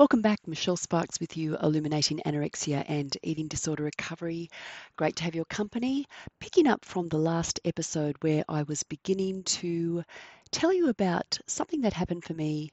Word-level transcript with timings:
Welcome 0.00 0.22
back. 0.22 0.48
Michelle 0.48 0.78
Sparks 0.78 1.20
with 1.20 1.36
you, 1.36 1.58
illuminating 1.58 2.22
anorexia 2.24 2.86
and 2.88 3.14
eating 3.22 3.48
disorder 3.48 3.82
recovery. 3.82 4.48
Great 4.96 5.14
to 5.16 5.24
have 5.24 5.34
your 5.34 5.44
company. 5.44 6.06
Picking 6.38 6.66
up 6.66 6.86
from 6.86 7.10
the 7.10 7.18
last 7.18 7.60
episode 7.66 8.16
where 8.22 8.42
I 8.48 8.62
was 8.62 8.82
beginning 8.82 9.42
to 9.60 10.02
tell 10.50 10.72
you 10.72 10.88
about 10.88 11.38
something 11.46 11.82
that 11.82 11.92
happened 11.92 12.24
for 12.24 12.32
me 12.32 12.70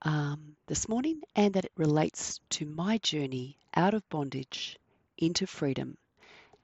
um, 0.00 0.56
this 0.66 0.88
morning 0.88 1.20
and 1.36 1.52
that 1.52 1.66
it 1.66 1.72
relates 1.76 2.40
to 2.48 2.64
my 2.64 2.96
journey 2.96 3.58
out 3.74 3.92
of 3.92 4.08
bondage 4.08 4.78
into 5.18 5.46
freedom 5.46 5.98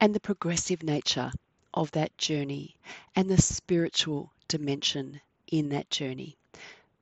and 0.01 0.15
the 0.15 0.19
progressive 0.19 0.81
nature 0.81 1.31
of 1.71 1.91
that 1.91 2.17
journey 2.17 2.75
and 3.15 3.29
the 3.29 3.39
spiritual 3.39 4.33
dimension 4.47 5.21
in 5.51 5.69
that 5.69 5.91
journey. 5.91 6.38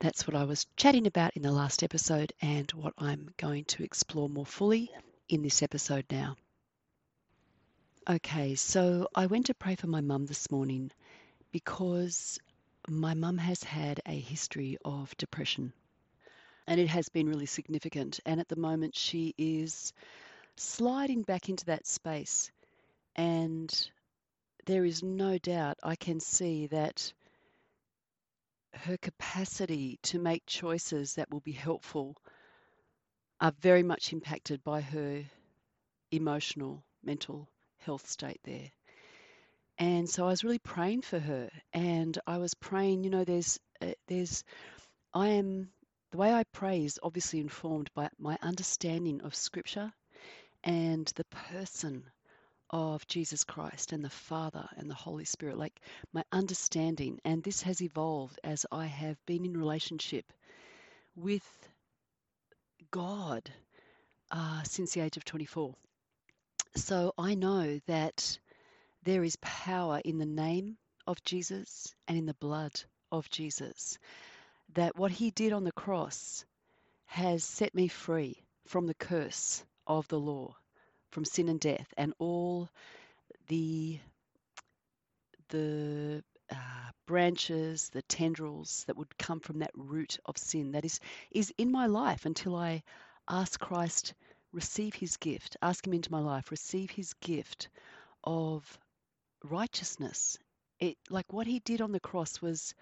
That's 0.00 0.26
what 0.26 0.36
I 0.36 0.44
was 0.44 0.66
chatting 0.76 1.06
about 1.06 1.36
in 1.36 1.42
the 1.42 1.50
last 1.50 1.82
episode 1.82 2.32
and 2.40 2.70
what 2.72 2.94
I'm 2.98 3.30
going 3.36 3.64
to 3.66 3.82
explore 3.82 4.28
more 4.28 4.46
fully 4.46 4.90
in 5.28 5.42
this 5.42 5.62
episode 5.62 6.04
now. 6.10 6.36
Okay, 8.08 8.54
so 8.54 9.08
I 9.14 9.26
went 9.26 9.46
to 9.46 9.54
pray 9.54 9.74
for 9.74 9.88
my 9.88 10.00
mum 10.00 10.26
this 10.26 10.50
morning 10.50 10.92
because 11.50 12.38
my 12.88 13.14
mum 13.14 13.38
has 13.38 13.62
had 13.62 14.00
a 14.06 14.18
history 14.18 14.78
of 14.84 15.16
depression 15.16 15.72
and 16.68 16.78
it 16.78 16.88
has 16.88 17.08
been 17.08 17.28
really 17.28 17.46
significant. 17.46 18.20
And 18.24 18.38
at 18.40 18.48
the 18.48 18.56
moment, 18.56 18.94
she 18.94 19.34
is 19.36 19.92
sliding 20.56 21.22
back 21.22 21.48
into 21.48 21.64
that 21.66 21.86
space. 21.86 22.50
And 23.16 23.90
there 24.66 24.84
is 24.84 25.02
no 25.02 25.38
doubt 25.38 25.78
I 25.82 25.96
can 25.96 26.20
see 26.20 26.66
that 26.68 27.12
her 28.74 28.96
capacity 28.98 29.98
to 30.02 30.18
make 30.18 30.44
choices 30.46 31.14
that 31.14 31.30
will 31.30 31.40
be 31.40 31.52
helpful 31.52 32.16
are 33.40 33.52
very 33.60 33.82
much 33.82 34.12
impacted 34.12 34.62
by 34.64 34.80
her 34.80 35.24
emotional, 36.10 36.82
mental 37.02 37.48
health 37.78 38.08
state 38.08 38.40
there. 38.44 38.70
And 39.78 40.08
so 40.08 40.24
I 40.24 40.28
was 40.28 40.42
really 40.42 40.58
praying 40.58 41.02
for 41.02 41.20
her, 41.20 41.50
and 41.72 42.18
I 42.26 42.38
was 42.38 42.54
praying. 42.54 43.04
You 43.04 43.10
know, 43.10 43.24
there's, 43.24 43.60
uh, 43.80 43.92
there's, 44.08 44.42
I 45.14 45.28
am 45.28 45.70
the 46.10 46.18
way 46.18 46.32
I 46.32 46.44
pray 46.52 46.84
is 46.84 46.98
obviously 47.02 47.38
informed 47.38 47.90
by 47.94 48.08
my 48.18 48.38
understanding 48.42 49.20
of 49.22 49.34
Scripture 49.34 49.92
and 50.64 51.06
the 51.14 51.24
person 51.24 52.04
of 52.70 53.06
Jesus 53.06 53.44
Christ 53.44 53.92
and 53.92 54.04
the 54.04 54.10
Father 54.10 54.68
and 54.76 54.90
the 54.90 54.94
Holy 54.94 55.24
Spirit, 55.24 55.56
like 55.56 55.80
my 56.12 56.24
understanding. 56.32 57.20
And 57.24 57.42
this 57.42 57.62
has 57.62 57.80
evolved 57.80 58.38
as 58.44 58.66
I 58.70 58.86
have 58.86 59.24
been 59.26 59.44
in 59.44 59.56
relationship 59.56 60.32
with 61.16 61.46
God 62.90 63.50
uh, 64.30 64.62
since 64.64 64.92
the 64.92 65.00
age 65.00 65.16
of 65.16 65.24
24. 65.24 65.74
So 66.76 67.14
I 67.16 67.34
know 67.34 67.80
that 67.86 68.38
there 69.02 69.24
is 69.24 69.36
power 69.36 70.00
in 70.04 70.18
the 70.18 70.26
name 70.26 70.76
of 71.06 71.22
Jesus 71.24 71.94
and 72.06 72.18
in 72.18 72.26
the 72.26 72.34
blood 72.34 72.72
of 73.10 73.30
Jesus. 73.30 73.98
That 74.74 74.96
what 74.96 75.10
he 75.10 75.30
did 75.30 75.52
on 75.52 75.64
the 75.64 75.72
cross 75.72 76.44
has 77.06 77.42
set 77.42 77.74
me 77.74 77.88
free 77.88 78.42
from 78.66 78.86
the 78.86 78.94
curse 78.94 79.64
of 79.86 80.06
the 80.08 80.20
law 80.20 80.54
from 81.10 81.24
sin 81.24 81.48
and 81.48 81.60
death 81.60 81.92
and 81.96 82.12
all 82.18 82.68
the 83.48 83.98
the 85.48 86.22
uh, 86.50 86.90
branches, 87.06 87.90
the 87.90 88.02
tendrils 88.02 88.84
that 88.86 88.96
would 88.96 89.16
come 89.18 89.40
from 89.40 89.58
that 89.60 89.70
root 89.74 90.18
of 90.26 90.36
sin 90.38 90.72
that 90.72 90.84
is 90.84 91.00
is 91.30 91.52
in 91.58 91.70
my 91.72 91.86
life 91.86 92.26
until 92.26 92.54
I 92.54 92.82
ask 93.28 93.58
Christ 93.58 94.14
receive 94.52 94.94
his 94.94 95.16
gift, 95.16 95.56
ask 95.60 95.86
him 95.86 95.92
into 95.94 96.12
my 96.12 96.20
life, 96.20 96.50
receive 96.50 96.90
his 96.90 97.12
gift 97.14 97.68
of 98.24 98.78
righteousness. 99.44 100.38
It 100.80 100.96
like 101.10 101.32
what 101.32 101.46
he 101.46 101.60
did 101.60 101.80
on 101.80 101.92
the 101.92 102.00
cross 102.00 102.40
was 102.40 102.74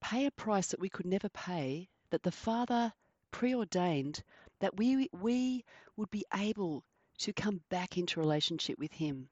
pay 0.00 0.26
a 0.26 0.30
price 0.30 0.68
that 0.68 0.80
we 0.80 0.88
could 0.88 1.06
never 1.06 1.28
pay, 1.28 1.88
that 2.10 2.22
the 2.22 2.32
Father 2.32 2.92
preordained 3.30 4.22
that 4.60 4.76
we 4.76 5.08
we 5.12 5.64
would 5.96 6.10
be 6.10 6.24
able 6.34 6.84
to 7.22 7.32
come 7.32 7.60
back 7.70 7.96
into 7.96 8.18
relationship 8.18 8.76
with 8.80 8.92
Him 8.92 9.28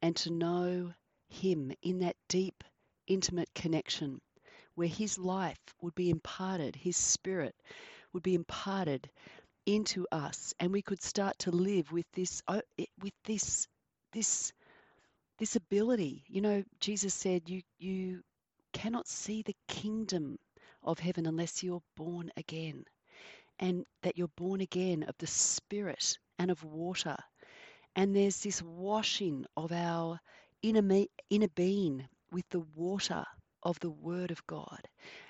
and 0.00 0.16
to 0.16 0.30
know 0.30 0.94
Him 1.28 1.70
in 1.82 1.98
that 1.98 2.16
deep, 2.28 2.64
intimate 3.06 3.52
connection 3.54 4.22
where 4.74 4.88
His 4.88 5.18
life 5.18 5.58
would 5.82 5.94
be 5.94 6.08
imparted, 6.08 6.74
His 6.74 6.96
Spirit 6.96 7.54
would 8.14 8.22
be 8.22 8.34
imparted 8.34 9.10
into 9.66 10.06
us, 10.10 10.54
and 10.60 10.72
we 10.72 10.80
could 10.80 11.02
start 11.02 11.38
to 11.40 11.50
live 11.50 11.92
with 11.92 12.06
this, 12.14 12.42
uh, 12.48 12.62
with 13.02 13.12
this, 13.24 13.66
this, 14.12 14.52
this 15.38 15.56
ability. 15.56 16.24
You 16.28 16.40
know, 16.40 16.64
Jesus 16.80 17.12
said, 17.12 17.50
"You, 17.50 17.60
you 17.78 18.22
cannot 18.72 19.08
see 19.08 19.42
the 19.42 19.56
kingdom 19.68 20.38
of 20.82 20.98
heaven 20.98 21.26
unless 21.26 21.62
you're 21.62 21.82
born 21.96 22.30
again." 22.36 22.84
and 23.58 23.86
that 24.02 24.18
you're 24.18 24.28
born 24.36 24.60
again 24.60 25.02
of 25.04 25.14
the 25.18 25.26
Spirit 25.26 26.18
and 26.38 26.50
of 26.50 26.62
water. 26.64 27.16
And 27.94 28.14
there's 28.14 28.40
this 28.42 28.62
washing 28.62 29.46
of 29.56 29.72
our 29.72 30.20
inner, 30.62 30.82
me, 30.82 31.08
inner 31.30 31.48
being 31.48 32.06
with 32.30 32.48
the 32.50 32.64
water 32.74 33.24
of 33.62 33.80
the 33.80 33.90
Word 33.90 34.30
of 34.30 34.46
God. 34.46 34.80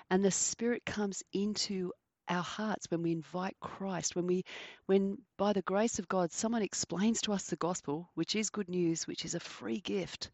And 0.09 0.23
the 0.23 0.31
Spirit 0.31 0.85
comes 0.85 1.23
into 1.33 1.91
our 2.29 2.43
hearts 2.43 2.89
when 2.89 3.01
we 3.01 3.11
invite 3.11 3.55
Christ, 3.61 4.15
when 4.15 4.27
we 4.27 4.43
when 4.85 5.17
by 5.37 5.53
the 5.53 5.61
grace 5.61 5.99
of 5.99 6.07
God 6.07 6.31
someone 6.31 6.61
explains 6.61 7.21
to 7.21 7.33
us 7.33 7.45
the 7.45 7.55
gospel, 7.55 8.09
which 8.15 8.35
is 8.35 8.49
good 8.49 8.69
news, 8.69 9.07
which 9.07 9.23
is 9.25 9.33
a 9.35 9.39
free 9.39 9.79
gift 9.79 10.29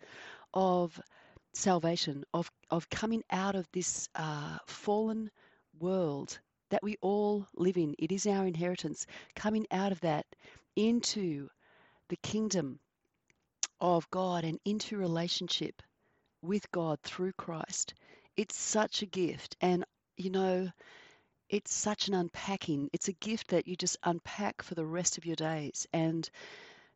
of 0.54 1.00
salvation, 1.54 2.24
of 2.34 2.50
of 2.72 2.90
coming 2.90 3.24
out 3.30 3.56
of 3.56 3.68
this 3.74 4.10
uh, 4.16 4.58
fallen 4.66 5.30
world 5.80 6.40
that 6.70 6.84
we 6.84 6.96
all 7.02 7.46
live 7.56 7.78
in. 7.78 7.94
It 8.00 8.12
is 8.12 8.26
our 8.26 8.48
inheritance, 8.48 9.06
coming 9.36 9.68
out 9.70 9.92
of 9.92 10.00
that 10.02 10.26
into 10.76 11.50
the 12.10 12.18
kingdom 12.18 12.80
of 13.80 14.10
God 14.10 14.44
and 14.44 14.60
into 14.66 14.98
relationship 14.98 15.82
with 16.42 16.72
God 16.72 17.00
through 17.04 17.34
Christ. 17.34 17.94
It's 18.38 18.58
such 18.58 19.02
a 19.02 19.08
gift. 19.08 19.56
And, 19.62 19.86
you 20.18 20.30
know, 20.30 20.70
it's 21.50 21.74
such 21.74 22.08
an 22.08 22.14
unpacking. 22.14 22.90
It's 22.94 23.08
a 23.08 23.14
gift 23.14 23.50
that 23.50 23.68
you 23.68 23.76
just 23.76 23.98
unpack 24.04 24.62
for 24.62 24.76
the 24.76 24.86
rest 24.86 25.18
of 25.18 25.26
your 25.26 25.36
days. 25.36 25.88
And 25.94 26.30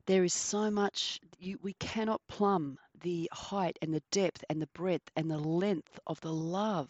there 0.05 0.23
is 0.23 0.33
so 0.33 0.71
much, 0.71 1.19
you, 1.37 1.59
we 1.61 1.73
cannot 1.73 2.21
plumb 2.27 2.77
the 3.01 3.29
height 3.31 3.77
and 3.81 3.93
the 3.93 4.01
depth 4.11 4.43
and 4.49 4.61
the 4.61 4.69
breadth 4.73 5.11
and 5.15 5.29
the 5.29 5.37
length 5.37 5.99
of 6.07 6.19
the 6.21 6.33
love 6.33 6.89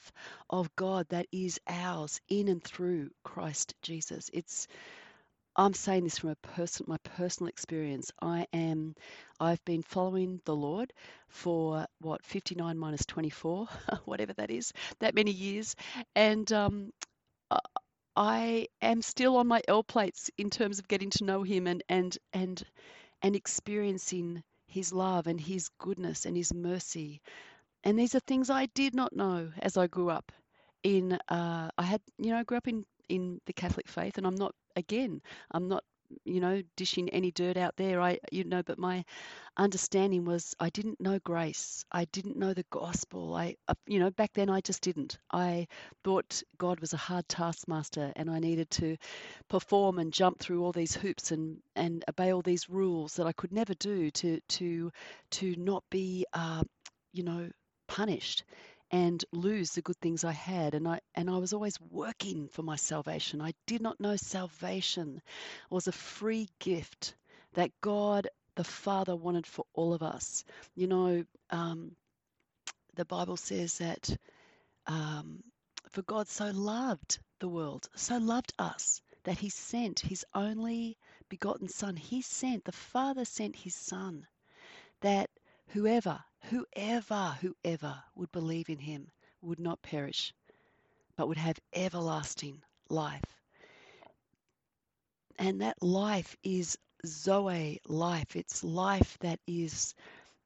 of 0.50 0.74
God 0.76 1.08
that 1.10 1.28
is 1.32 1.60
ours 1.68 2.22
in 2.30 2.48
and 2.48 2.64
through 2.64 3.10
Christ 3.24 3.74
Jesus. 3.82 4.30
It's 4.32 4.68
I'm 5.58 5.74
saying 5.74 6.04
this 6.06 6.20
from 6.20 6.30
a 6.30 6.36
person, 6.36 6.86
my 6.88 6.98
personal 7.04 7.50
experience. 7.50 8.12
I 8.22 8.48
am, 8.54 8.96
I've 9.40 9.64
been 9.66 9.82
following 9.84 10.40
the 10.46 10.56
Lord 10.56 10.94
for 11.30 11.86
what 12.00 12.24
59 12.24 12.78
minus 12.78 13.06
24, 13.06 13.68
whatever 14.06 14.34
that 14.34 14.52
is, 14.52 14.72
that 15.00 15.16
many 15.16 15.32
years, 15.32 15.76
and 16.16 16.52
um, 16.54 16.94
I 18.18 18.68
am 18.82 19.02
still 19.02 19.38
on 19.38 19.48
my 19.48 19.62
L 19.68 19.82
plates 19.84 20.30
in 20.38 20.50
terms 20.50 20.80
of 20.80 20.88
getting 20.90 21.10
to 21.12 21.24
know 21.24 21.44
Him 21.44 21.68
and 21.68 21.84
and 21.88 22.18
and 22.34 22.62
and 23.22 23.36
experiencing 23.36 24.44
His 24.68 24.94
love 24.94 25.28
and 25.28 25.40
His 25.40 25.70
goodness 25.80 26.26
and 26.26 26.36
His 26.38 26.54
mercy. 26.54 27.22
And 27.84 28.00
these 28.00 28.16
are 28.16 28.22
things 28.22 28.50
I 28.50 28.68
did 28.68 28.96
not 28.96 29.14
know 29.16 29.52
as 29.60 29.78
I 29.78 29.88
grew 29.88 30.10
up. 30.10 30.32
In 30.84 31.14
uh, 31.30 31.72
I 31.78 31.84
had, 31.84 32.02
you 32.18 32.32
know, 32.32 32.40
I 32.40 32.44
grew 32.44 32.58
up 32.58 32.68
in 32.68 32.86
in 33.10 33.42
the 33.46 33.54
Catholic 33.54 33.88
faith, 33.88 34.18
and 34.18 34.28
I'm 34.28 34.36
not 34.36 34.54
again, 34.76 35.22
I'm 35.52 35.68
not 35.68 35.84
you 36.24 36.40
know 36.40 36.62
dishing 36.78 37.10
any 37.10 37.32
dirt 37.32 37.58
out 37.58 37.76
there. 37.78 38.02
I 38.02 38.20
you 38.32 38.44
know 38.46 38.64
but 38.64 38.80
my 38.80 39.04
understanding 39.58 40.24
was 40.26 40.56
i 40.60 40.70
didn't 40.70 41.02
know 41.02 41.20
grace. 41.20 41.84
I 41.92 42.06
didn't 42.06 42.38
know 42.38 42.54
the 42.54 42.66
gospel. 42.70 43.36
I 43.36 43.56
uh, 43.68 43.74
you 43.88 44.00
know 44.00 44.12
back 44.12 44.34
then 44.34 44.50
i 44.50 44.62
just 44.62 44.82
didn't. 44.82 45.18
I 45.32 45.68
thought 46.04 46.44
god 46.58 46.80
was 46.80 46.94
a 46.94 46.98
hard 46.98 47.28
taskmaster 47.28 48.14
and 48.16 48.30
i 48.30 48.40
needed 48.40 48.70
to 48.72 48.98
perform 49.50 50.00
and 50.00 50.14
jump 50.14 50.40
through 50.40 50.64
all 50.64 50.72
these 50.72 50.96
hoops 50.96 51.32
and 51.32 51.58
and 51.76 52.04
obey 52.10 52.34
all 52.34 52.42
these 52.42 52.70
rules 52.70 53.16
that 53.16 53.28
i 53.28 53.32
could 53.34 53.52
never 53.52 53.74
do 53.76 54.10
to 54.12 54.40
to 54.48 54.92
to 55.32 55.56
not 55.58 55.84
be 55.90 56.26
uh, 56.34 56.64
you 57.14 57.24
know 57.24 57.50
punished 57.88 58.44
and 58.92 59.24
lose 59.32 59.72
the 59.72 59.82
good 59.82 59.98
things 59.98 60.24
I 60.24 60.32
had. 60.32 60.74
And 60.74 60.88
I 60.88 61.00
and 61.16 61.30
I 61.30 61.38
was 61.38 61.54
always 61.54 61.80
working 61.92 62.48
for 62.50 62.64
my 62.64 62.76
salvation. 62.76 63.42
I 63.42 63.54
did 63.66 63.82
not 63.82 64.00
know 64.00 64.16
salvation 64.16 65.22
was 65.70 65.88
a 65.88 65.92
free 65.92 66.50
gift 66.60 67.16
that 67.54 67.72
God 67.82 68.28
the 68.56 68.64
Father 68.64 69.16
wanted 69.16 69.46
for 69.46 69.66
all 69.74 69.94
of 69.94 70.04
us. 70.04 70.44
You 70.76 70.88
know, 70.88 71.26
um, 71.52 71.96
the 72.96 73.06
Bible 73.06 73.38
says 73.38 73.78
that 73.78 74.18
um, 74.88 75.44
for 75.90 76.02
God 76.02 76.28
so 76.28 76.52
loved 76.52 77.20
the 77.40 77.48
world, 77.48 77.88
so 77.96 78.18
loved 78.18 78.54
us 78.58 79.02
that 79.24 79.38
he 79.38 79.50
sent 79.50 80.00
his 80.00 80.26
only 80.34 80.98
begotten 81.30 81.68
Son. 81.68 81.96
He 81.96 82.22
sent, 82.22 82.64
the 82.64 82.72
Father 82.72 83.26
sent 83.26 83.56
his 83.56 83.76
Son, 83.76 84.26
that 85.02 85.30
whoever, 85.68 86.24
whoever, 86.50 87.38
whoever 87.42 88.04
would 88.16 88.32
believe 88.32 88.70
in 88.70 88.80
him 88.80 89.10
would 89.42 89.60
not 89.60 89.82
perish, 89.82 90.34
but 91.16 91.28
would 91.28 91.38
have 91.38 91.60
everlasting 91.74 92.62
life. 92.90 93.24
And 95.38 95.62
that 95.62 95.82
life 95.82 96.36
is 96.44 96.78
Zoe 97.06 97.80
life. 97.88 98.36
It's 98.36 98.64
life 98.64 99.18
that 99.20 99.40
is 99.48 99.94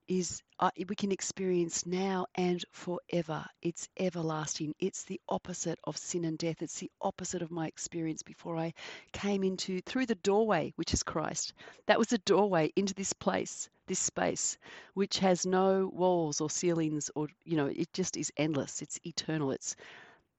is 0.07 0.41
uh, 0.59 0.71
we 0.87 0.95
can 0.95 1.11
experience 1.11 1.85
now 1.85 2.25
and 2.35 2.63
forever. 2.71 3.45
It's 3.61 3.87
everlasting. 3.99 4.75
It's 4.79 5.03
the 5.05 5.19
opposite 5.29 5.79
of 5.83 5.97
sin 5.97 6.25
and 6.25 6.37
death. 6.37 6.61
It's 6.61 6.79
the 6.79 6.91
opposite 7.01 7.41
of 7.41 7.51
my 7.51 7.67
experience 7.67 8.23
before 8.23 8.57
I 8.57 8.73
came 9.13 9.43
into 9.43 9.81
through 9.81 10.05
the 10.07 10.15
doorway, 10.15 10.73
which 10.75 10.93
is 10.93 11.03
Christ. 11.03 11.53
That 11.87 11.99
was 11.99 12.09
the 12.09 12.17
doorway 12.19 12.71
into 12.75 12.93
this 12.93 13.13
place, 13.13 13.69
this 13.87 13.99
space, 13.99 14.57
which 14.93 15.19
has 15.19 15.45
no 15.45 15.89
walls 15.93 16.41
or 16.41 16.49
ceilings 16.49 17.09
or 17.15 17.27
you 17.45 17.57
know, 17.57 17.67
it 17.67 17.91
just 17.93 18.17
is 18.17 18.31
endless. 18.37 18.81
It's 18.81 18.99
eternal. 19.03 19.51
It's 19.51 19.75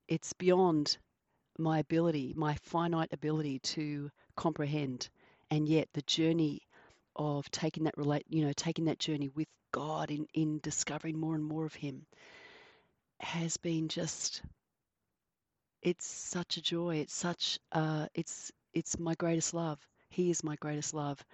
it's 0.08 0.32
beyond 0.34 0.98
my 1.58 1.78
ability, 1.78 2.34
my 2.36 2.54
finite 2.62 3.12
ability 3.12 3.58
to 3.60 4.10
comprehend. 4.36 5.08
And 5.50 5.68
yet 5.68 5.88
the 5.92 6.02
journey 6.02 6.62
of 7.16 7.50
taking 7.50 7.84
that 7.84 7.96
relate 7.98 8.24
you 8.28 8.44
know 8.44 8.52
taking 8.54 8.86
that 8.86 8.98
journey 8.98 9.28
with 9.28 9.48
God 9.72 10.10
in 10.10 10.26
in 10.34 10.60
discovering 10.60 11.18
more 11.18 11.34
and 11.34 11.44
more 11.44 11.64
of 11.66 11.74
him 11.74 12.06
has 13.20 13.56
been 13.56 13.88
just 13.88 14.42
it's 15.82 16.06
such 16.06 16.56
a 16.56 16.62
joy. 16.62 16.96
It's 16.96 17.14
such 17.14 17.58
uh 17.72 18.06
it's 18.14 18.52
it's 18.72 18.98
my 18.98 19.14
greatest 19.14 19.54
love. 19.54 19.78
He 20.10 20.30
is 20.30 20.44
my 20.44 20.56
greatest 20.56 20.94
love. 20.94 21.24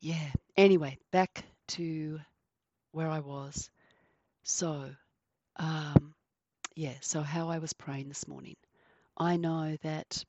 Yeah. 0.00 0.30
Anyway 0.56 0.98
back 1.10 1.44
to 1.68 2.20
where 2.92 3.08
I 3.08 3.20
was. 3.20 3.70
So 4.44 4.90
um 5.56 6.14
yeah 6.76 6.94
so 7.00 7.22
how 7.22 7.50
I 7.50 7.58
was 7.58 7.72
praying 7.74 8.08
this 8.08 8.28
morning. 8.28 8.56
I 9.16 9.36
know 9.36 9.76
that 9.82 10.24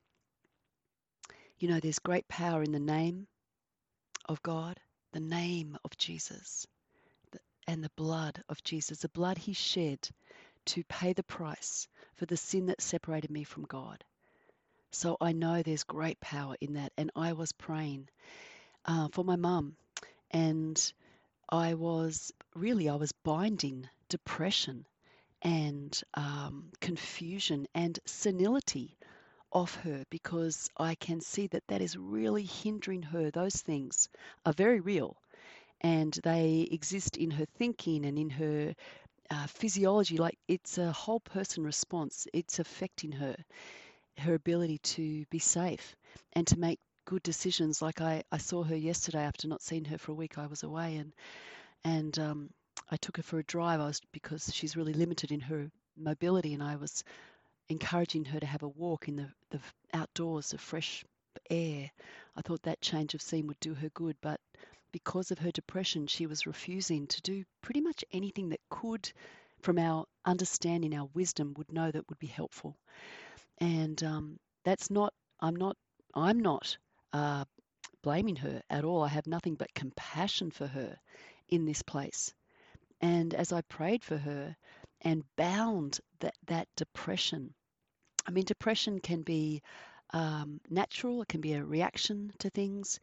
you 1.59 1.67
know 1.67 1.79
there's 1.79 1.99
great 1.99 2.27
power 2.27 2.63
in 2.63 2.71
the 2.71 2.79
name 2.79 3.27
of 4.27 4.41
God, 4.41 4.79
the 5.11 5.19
name 5.19 5.77
of 5.83 5.97
Jesus, 5.97 6.67
and 7.67 7.83
the 7.83 7.91
blood 7.95 8.43
of 8.49 8.63
Jesus, 8.63 8.99
the 8.99 9.09
blood 9.09 9.37
he 9.37 9.53
shed 9.53 10.09
to 10.65 10.83
pay 10.85 11.13
the 11.13 11.23
price 11.23 11.87
for 12.15 12.25
the 12.25 12.37
sin 12.37 12.67
that 12.67 12.81
separated 12.81 13.29
me 13.29 13.43
from 13.43 13.63
God. 13.63 14.03
So 14.91 15.17
I 15.19 15.33
know 15.33 15.61
there's 15.61 15.83
great 15.83 16.19
power 16.19 16.55
in 16.61 16.73
that. 16.73 16.93
And 16.97 17.11
I 17.15 17.33
was 17.33 17.51
praying 17.51 18.07
uh, 18.85 19.09
for 19.11 19.23
my 19.23 19.35
mum, 19.35 19.75
and 20.31 20.93
I 21.49 21.73
was 21.73 22.31
really, 22.55 22.89
I 22.89 22.95
was 22.95 23.11
binding 23.11 23.87
depression 24.09 24.85
and 25.41 26.01
um, 26.13 26.71
confusion 26.79 27.67
and 27.75 27.99
senility 28.05 28.97
off 29.55 29.75
her 29.77 30.03
because 30.11 30.69
I 30.77 30.95
can 30.95 31.21
see 31.21 31.47
that 31.47 31.63
that 31.69 31.81
is 31.81 31.97
really 31.97 32.43
hindering 32.43 33.01
her. 33.03 33.31
Those 33.31 33.55
things 33.55 34.09
are 34.45 34.53
very 34.53 34.81
real 34.81 35.17
and 35.81 36.13
they 36.23 36.67
exist 36.71 37.17
in 37.17 37.31
her 37.31 37.45
thinking 37.57 38.05
and 38.05 38.19
in 38.19 38.29
her 38.29 38.75
uh, 39.31 39.47
physiology. 39.47 40.17
Like 40.17 40.37
it's 40.47 40.77
a 40.77 40.91
whole 40.91 41.21
person 41.21 41.63
response, 41.63 42.27
it's 42.33 42.59
affecting 42.59 43.13
her, 43.13 43.35
her 44.19 44.35
ability 44.35 44.79
to 44.79 45.25
be 45.31 45.39
safe 45.39 45.95
and 46.33 46.45
to 46.47 46.59
make 46.59 46.79
good 47.05 47.23
decisions. 47.23 47.81
Like 47.81 48.01
I, 48.01 48.23
I 48.31 48.37
saw 48.37 48.63
her 48.63 48.75
yesterday 48.75 49.23
after 49.23 49.47
not 49.47 49.61
seeing 49.61 49.85
her 49.85 49.97
for 49.97 50.11
a 50.11 50.15
week, 50.15 50.37
I 50.37 50.47
was 50.47 50.63
away 50.63 50.97
and, 50.97 51.13
and, 51.83 52.19
um, 52.19 52.49
I 52.91 52.97
took 52.97 53.17
her 53.17 53.23
for 53.23 53.39
a 53.39 53.43
drive. 53.43 53.79
I 53.79 53.87
was 53.87 54.01
because 54.11 54.53
she's 54.53 54.75
really 54.77 54.93
limited 54.93 55.31
in 55.31 55.39
her 55.39 55.71
mobility, 55.97 56.53
and 56.53 56.61
I 56.61 56.75
was 56.75 57.03
encouraging 57.69 58.25
her 58.25 58.39
to 58.39 58.45
have 58.45 58.63
a 58.63 58.67
walk 58.67 59.07
in 59.07 59.15
the, 59.15 59.29
the 59.49 59.59
outdoors, 59.93 60.49
the 60.49 60.57
fresh 60.57 61.03
air. 61.49 61.89
I 62.35 62.41
thought 62.41 62.63
that 62.63 62.81
change 62.81 63.13
of 63.13 63.21
scene 63.21 63.47
would 63.47 63.59
do 63.59 63.73
her 63.73 63.89
good, 63.89 64.15
but 64.21 64.39
because 64.91 65.31
of 65.31 65.39
her 65.39 65.51
depression, 65.51 66.07
she 66.07 66.25
was 66.25 66.47
refusing 66.47 67.07
to 67.07 67.21
do 67.21 67.43
pretty 67.61 67.81
much 67.81 68.05
anything 68.11 68.49
that 68.49 68.61
could, 68.69 69.11
from 69.61 69.77
our 69.77 70.05
understanding, 70.25 70.95
our 70.95 71.09
wisdom, 71.13 71.53
would 71.57 71.71
know 71.71 71.91
that 71.91 72.07
would 72.09 72.19
be 72.19 72.27
helpful. 72.27 72.77
And 73.59 74.01
um, 74.03 74.39
that's 74.63 74.89
not, 74.89 75.13
I'm 75.39 75.55
not, 75.55 75.75
I'm 76.13 76.39
not 76.39 76.77
uh, 77.13 77.45
blaming 78.03 78.37
her 78.37 78.61
at 78.69 78.85
all. 78.85 79.03
I 79.03 79.09
have 79.09 79.27
nothing 79.27 79.55
but 79.55 79.73
compassion 79.73 80.51
for 80.51 80.67
her 80.67 80.97
in 81.49 81.65
this 81.65 81.81
place. 81.81 82.33
And 83.01 83.33
as 83.33 83.51
I 83.51 83.61
prayed 83.61 84.03
for 84.03 84.17
her, 84.17 84.55
and 85.01 85.23
bound 85.35 85.99
that, 86.19 86.35
that 86.47 86.67
depression. 86.75 87.53
I 88.27 88.31
mean, 88.31 88.45
depression 88.45 88.99
can 88.99 89.21
be 89.21 89.61
um, 90.11 90.61
natural, 90.69 91.21
it 91.21 91.27
can 91.27 91.41
be 91.41 91.53
a 91.53 91.63
reaction 91.63 92.31
to 92.39 92.49
things. 92.49 92.99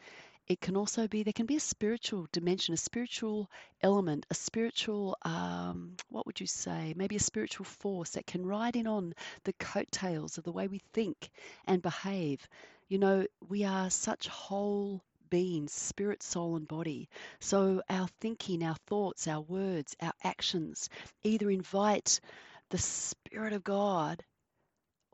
It 0.48 0.60
can 0.60 0.76
also 0.76 1.06
be, 1.06 1.22
there 1.22 1.32
can 1.32 1.46
be 1.46 1.56
a 1.56 1.60
spiritual 1.60 2.26
dimension, 2.32 2.74
a 2.74 2.76
spiritual 2.76 3.48
element, 3.80 4.26
a 4.30 4.34
spiritual, 4.34 5.16
um, 5.22 5.96
what 6.08 6.26
would 6.26 6.40
you 6.40 6.46
say, 6.46 6.94
maybe 6.96 7.14
a 7.14 7.20
spiritual 7.20 7.64
force 7.64 8.10
that 8.10 8.26
can 8.26 8.44
ride 8.44 8.74
in 8.74 8.88
on 8.88 9.14
the 9.44 9.52
coattails 9.52 10.38
of 10.38 10.44
the 10.44 10.52
way 10.52 10.66
we 10.66 10.80
think 10.92 11.30
and 11.66 11.80
behave. 11.80 12.48
You 12.88 12.98
know, 12.98 13.26
we 13.48 13.64
are 13.64 13.88
such 13.88 14.26
whole 14.26 15.04
beings, 15.32 15.72
spirit, 15.72 16.22
soul, 16.22 16.56
and 16.56 16.68
body. 16.68 17.08
So 17.40 17.80
our 17.88 18.06
thinking, 18.20 18.62
our 18.62 18.76
thoughts, 18.86 19.26
our 19.26 19.40
words, 19.40 19.96
our 20.02 20.12
actions 20.22 20.90
either 21.22 21.50
invite 21.50 22.20
the 22.68 22.76
Spirit 22.76 23.54
of 23.54 23.64
God 23.64 24.22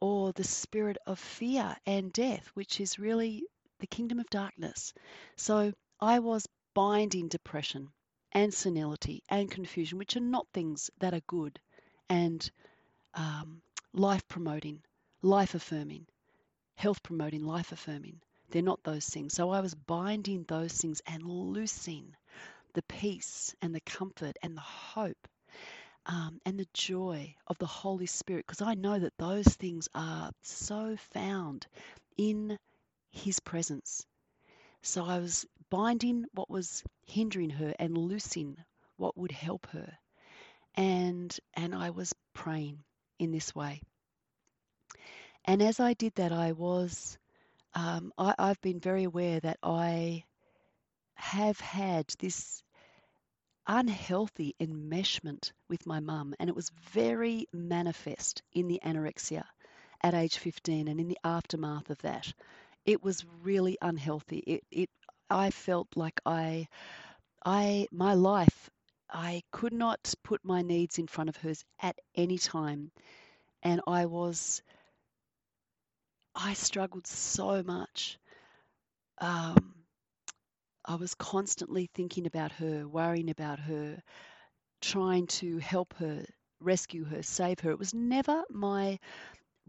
or 0.01 0.33
the 0.33 0.43
spirit 0.43 0.97
of 1.07 1.21
fear 1.21 1.77
and 1.87 2.13
death, 2.13 2.51
which 2.55 2.81
is 2.81 2.99
really 2.99 3.45
the 3.79 3.87
kingdom 3.87 4.19
of 4.19 4.29
darkness. 4.29 4.93
So 5.37 5.73
I 6.01 6.19
was 6.19 6.49
binding 6.75 7.29
depression 7.29 7.93
and 8.33 8.53
senility 8.53 9.23
and 9.29 9.49
confusion, 9.49 9.99
which 9.99 10.17
are 10.17 10.31
not 10.37 10.49
things 10.53 10.91
that 10.99 11.15
are 11.15 11.23
good 11.29 11.61
and 12.09 12.51
um, 13.15 13.63
life 13.93 14.27
promoting, 14.27 14.83
life 15.23 15.55
affirming, 15.55 16.07
health 16.75 17.05
promoting, 17.05 17.45
life 17.45 17.71
affirming. 17.71 18.21
They're 18.51 18.63
not 18.63 18.83
those 18.85 19.09
things. 19.09 19.35
So 19.35 19.51
I 19.51 19.61
was 19.61 19.75
binding 19.75 20.45
those 20.45 20.73
things 20.73 21.03
and 21.07 21.23
loosing 21.25 22.15
the 22.75 22.83
peace 22.83 23.55
and 23.63 23.75
the 23.75 23.81
comfort 23.81 24.37
and 24.43 24.57
the 24.57 24.61
hope 24.63 25.29
um, 26.07 26.41
and 26.45 26.59
the 26.59 26.69
joy 26.73 27.35
of 27.47 27.59
the 27.59 27.67
Holy 27.67 28.07
Spirit 28.07 28.47
because 28.47 28.63
I 28.63 28.75
know 28.75 28.99
that 28.99 29.17
those 29.19 29.47
things 29.47 29.89
are 29.95 30.33
so 30.43 30.97
found 31.13 31.67
in 32.17 32.59
His 33.11 33.41
presence. 33.41 34.07
So 34.83 35.05
I 35.05 35.19
was 35.19 35.47
binding 35.71 36.25
what 36.35 36.51
was 36.51 36.85
hindering 37.07 37.51
her 37.51 37.75
and 37.79 37.97
loosing 37.97 38.57
what 38.97 39.17
would 39.17 39.33
help 39.33 39.67
her. 39.69 39.99
And 40.75 41.37
and 41.55 41.75
I 41.75 41.91
was 41.91 42.15
praying 42.35 42.85
in 43.19 43.31
this 43.33 43.55
way. 43.55 43.83
And 45.45 45.63
as 45.63 45.81
I 45.81 45.95
did 45.95 46.15
that, 46.17 46.33
I 46.33 46.53
was 46.53 47.19
um, 47.75 48.13
I, 48.19 48.35
I've 48.39 48.61
been 48.61 48.81
very 48.81 49.05
aware 49.05 49.41
that 49.41 49.59
I 49.63 50.25
have 51.17 51.61
had 51.61 52.07
this 52.19 52.63
unhealthy 53.69 54.55
enmeshment 54.59 55.53
with 55.69 55.87
my 55.87 56.01
mum, 56.01 56.35
and 56.41 56.49
it 56.51 56.57
was 56.57 56.71
very 56.71 57.47
manifest 57.53 58.43
in 58.53 58.67
the 58.67 58.81
anorexia 58.85 59.45
at 60.01 60.15
age 60.15 60.39
15 60.39 60.89
and 60.89 60.99
in 61.01 61.07
the 61.09 61.19
aftermath 61.23 61.89
of 61.91 61.99
that. 61.99 62.33
It 62.85 63.03
was 63.03 63.25
really 63.43 63.79
unhealthy. 63.81 64.39
It, 64.39 64.65
it, 64.73 64.91
I 65.31 65.51
felt 65.51 65.97
like 65.97 66.21
I, 66.27 66.69
I, 67.45 67.89
my 67.93 68.15
life, 68.15 68.71
I 69.11 69.43
could 69.53 69.73
not 69.73 70.15
put 70.25 70.45
my 70.45 70.63
needs 70.63 70.99
in 70.99 71.07
front 71.07 71.29
of 71.31 71.37
hers 71.37 71.65
at 71.81 71.99
any 72.15 72.39
time, 72.39 72.93
and 73.63 73.81
I 73.87 74.07
was 74.07 74.63
I 76.41 76.55
struggled 76.55 77.07
so 77.07 77.65
much. 77.65 78.17
Um, 79.21 79.75
I 80.85 80.95
was 80.95 81.15
constantly 81.15 81.91
thinking 81.95 82.27
about 82.27 82.53
her, 82.53 82.87
worrying 82.87 83.29
about 83.31 83.59
her, 83.59 84.01
trying 84.81 85.27
to 85.27 85.59
help 85.59 85.95
her, 85.95 86.25
rescue 86.61 87.05
her, 87.05 87.25
save 87.25 87.59
her. 87.61 87.73
It 87.73 87.79
was 87.79 87.93
never 87.93 88.45
my 88.51 89.01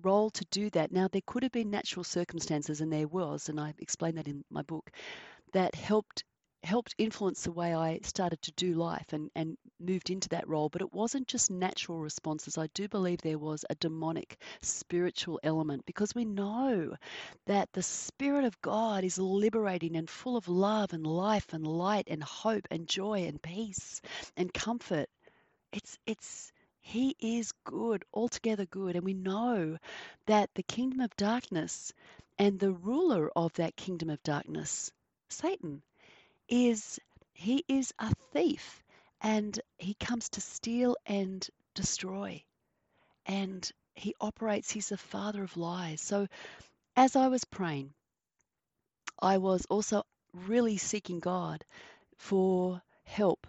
role 0.02 0.30
to 0.30 0.46
do 0.52 0.70
that. 0.72 0.92
Now, 0.92 1.08
there 1.08 1.24
could 1.26 1.42
have 1.42 1.52
been 1.52 1.72
natural 1.72 2.04
circumstances, 2.04 2.82
and 2.82 2.94
there 2.94 3.08
was, 3.08 3.50
and 3.50 3.60
I 3.60 3.74
explain 3.80 4.16
that 4.16 4.28
in 4.28 4.46
my 4.52 4.62
book, 4.62 4.92
that 5.54 5.74
helped 5.74 6.24
helped 6.64 6.94
influence 6.98 7.44
the 7.44 7.52
way 7.52 7.74
I 7.74 8.00
started 8.04 8.42
to 8.42 8.52
do 8.52 8.74
life 8.74 9.14
and, 9.14 9.32
and 9.36 9.58
moved 9.80 10.10
into 10.10 10.30
that 10.30 10.48
role. 10.48 10.70
But 10.70 10.82
it 10.82 10.94
wasn't 10.94 11.28
just 11.28 11.50
natural 11.50 12.00
responses. 12.00 12.58
I 12.58 12.68
do 12.74 12.88
believe 12.88 13.22
there 13.22 13.40
was 13.40 13.64
a 13.70 13.76
demonic 13.76 14.38
spiritual 14.62 15.40
element 15.44 15.86
because 15.86 16.14
we 16.14 16.26
know 16.26 16.96
that 17.46 17.72
the 17.74 17.84
Spirit 17.84 18.46
of 18.46 18.62
God 18.62 19.04
is 19.04 19.18
liberating 19.18 19.96
and 19.96 20.10
full 20.10 20.38
of 20.38 20.48
love 20.48 20.94
and 20.94 21.06
life 21.08 21.54
and 21.54 21.66
light 21.66 22.08
and 22.10 22.24
hope 22.24 22.68
and 22.70 22.88
joy 22.88 23.26
and 23.26 23.42
peace 23.42 24.02
and 24.36 24.54
comfort. 24.54 25.10
It's 25.72 25.98
it's 26.06 26.52
he 26.82 27.16
is 27.20 27.52
good, 27.66 28.04
altogether 28.14 28.66
good. 28.66 28.96
And 28.96 29.06
we 29.06 29.14
know 29.14 29.78
that 30.26 30.50
the 30.56 30.64
kingdom 30.64 31.02
of 31.02 31.16
darkness 31.16 31.94
and 32.38 32.60
the 32.60 32.72
ruler 32.72 33.30
of 33.36 33.54
that 33.54 33.76
kingdom 33.76 34.10
of 34.10 34.24
darkness, 34.24 34.92
Satan, 35.30 35.84
is 36.50 37.00
he 37.34 37.64
is 37.68 37.94
a 38.00 38.14
thief 38.34 38.84
and 39.22 39.60
he 39.78 39.94
comes 39.94 40.30
to 40.30 40.42
steal 40.42 40.98
and 41.06 41.48
destroy. 41.76 42.44
And 43.26 43.72
he 43.96 44.16
operates 44.20 44.72
he's 44.72 44.90
the 44.90 44.98
father 44.98 45.44
of 45.44 45.58
lies. 45.58 46.02
So 46.02 46.28
as 47.00 47.16
i 47.16 47.28
was 47.28 47.46
praying 47.46 47.94
i 49.22 49.38
was 49.38 49.66
also 49.70 50.04
really 50.34 50.78
seeking 50.78 51.20
god 51.20 51.64
for 52.18 52.82
help 53.06 53.48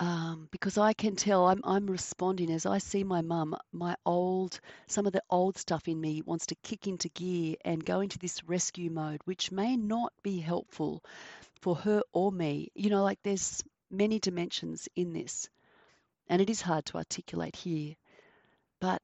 um, 0.00 0.48
because 0.50 0.78
I 0.78 0.94
can 0.94 1.14
tell 1.14 1.46
I'm, 1.46 1.60
I'm 1.62 1.86
responding. 1.86 2.50
As 2.50 2.66
I 2.66 2.78
see 2.78 3.04
my 3.04 3.20
mum, 3.20 3.54
my 3.70 3.94
old, 4.04 4.58
some 4.88 5.06
of 5.06 5.12
the 5.12 5.22
old 5.30 5.56
stuff 5.56 5.86
in 5.86 6.00
me 6.00 6.22
wants 6.22 6.46
to 6.46 6.56
kick 6.56 6.88
into 6.88 7.08
gear 7.10 7.54
and 7.64 7.84
go 7.84 8.00
into 8.00 8.18
this 8.18 8.42
rescue 8.48 8.90
mode, 8.90 9.20
which 9.26 9.52
may 9.52 9.76
not 9.76 10.12
be 10.24 10.40
helpful 10.40 11.04
for 11.62 11.76
her 11.76 12.02
or 12.12 12.32
me. 12.32 12.70
You 12.74 12.90
know, 12.90 13.02
like 13.02 13.20
there's 13.22 13.62
many 13.90 14.18
dimensions 14.18 14.88
in 14.96 15.12
this, 15.12 15.48
and 16.28 16.42
it 16.42 16.50
is 16.50 16.60
hard 16.60 16.84
to 16.86 16.98
articulate 16.98 17.56
here. 17.56 17.94
But 18.80 19.00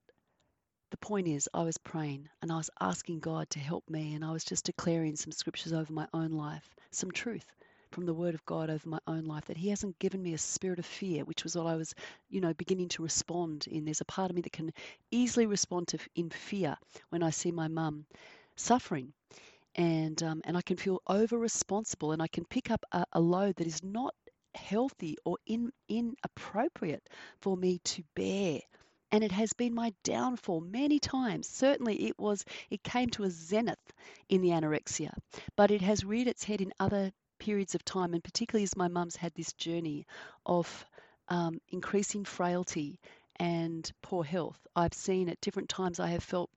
the 0.90 0.96
point 0.98 1.28
is, 1.28 1.48
I 1.54 1.62
was 1.62 1.78
praying 1.78 2.28
and 2.42 2.50
I 2.50 2.56
was 2.56 2.70
asking 2.80 3.20
God 3.20 3.48
to 3.50 3.60
help 3.60 3.88
me, 3.88 4.14
and 4.14 4.24
I 4.24 4.32
was 4.32 4.44
just 4.44 4.64
declaring 4.66 5.16
some 5.16 5.32
scriptures 5.32 5.72
over 5.72 5.92
my 5.92 6.08
own 6.12 6.32
life, 6.32 6.74
some 6.90 7.12
truth 7.12 7.46
from 7.92 8.04
the 8.04 8.14
word 8.14 8.34
of 8.34 8.44
God 8.44 8.68
over 8.68 8.88
my 8.88 8.98
own 9.06 9.24
life 9.24 9.46
that 9.46 9.56
he 9.56 9.70
hasn't 9.70 9.98
given 9.98 10.22
me 10.22 10.34
a 10.34 10.38
spirit 10.38 10.78
of 10.78 10.84
fear 10.84 11.24
which 11.24 11.42
was 11.42 11.56
what 11.56 11.66
I 11.66 11.76
was 11.76 11.94
you 12.28 12.40
know 12.40 12.52
beginning 12.52 12.88
to 12.90 13.02
respond 13.02 13.66
in 13.66 13.86
there's 13.86 14.02
a 14.02 14.04
part 14.04 14.30
of 14.30 14.36
me 14.36 14.42
that 14.42 14.52
can 14.52 14.74
easily 15.10 15.46
respond 15.46 15.88
to 15.88 15.98
in 16.14 16.28
fear 16.28 16.76
when 17.08 17.22
I 17.22 17.30
see 17.30 17.50
my 17.50 17.68
mum 17.68 18.04
suffering 18.56 19.14
and 19.78 20.20
um, 20.24 20.40
and 20.44 20.56
I 20.56 20.62
can 20.62 20.76
feel 20.76 21.00
over 21.06 21.38
responsible 21.38 22.10
and 22.10 22.20
I 22.20 22.26
can 22.26 22.44
pick 22.44 22.70
up 22.70 22.84
a, 22.92 23.06
a 23.12 23.20
load 23.20 23.56
that 23.56 23.66
is 23.66 23.82
not 23.82 24.12
healthy 24.54 25.16
or 25.24 25.38
in, 25.46 25.70
inappropriate 25.88 27.08
for 27.40 27.56
me 27.56 27.78
to 27.84 28.02
bear. 28.16 28.60
And 29.12 29.22
it 29.22 29.30
has 29.32 29.52
been 29.52 29.74
my 29.74 29.94
downfall 30.02 30.60
many 30.60 30.98
times. 30.98 31.48
Certainly 31.48 32.06
it 32.08 32.18
was 32.18 32.44
it 32.70 32.82
came 32.82 33.08
to 33.10 33.22
a 33.22 33.30
zenith 33.30 33.78
in 34.28 34.42
the 34.42 34.50
anorexia 34.50 35.14
but 35.56 35.70
it 35.70 35.80
has 35.80 36.04
reared 36.04 36.28
its 36.28 36.44
head 36.44 36.60
in 36.60 36.72
other 36.80 37.12
periods 37.38 37.76
of 37.76 37.84
time 37.84 38.14
and 38.14 38.24
particularly 38.24 38.64
as 38.64 38.76
my 38.76 38.88
mum's 38.88 39.14
had 39.14 39.32
this 39.34 39.52
journey 39.52 40.04
of 40.44 40.84
um, 41.28 41.60
increasing 41.68 42.24
frailty 42.24 42.98
and 43.36 43.92
poor 44.02 44.24
health. 44.24 44.58
I've 44.74 44.92
seen 44.92 45.28
at 45.28 45.40
different 45.40 45.68
times 45.68 46.00
i 46.00 46.08
have 46.08 46.24
felt 46.24 46.50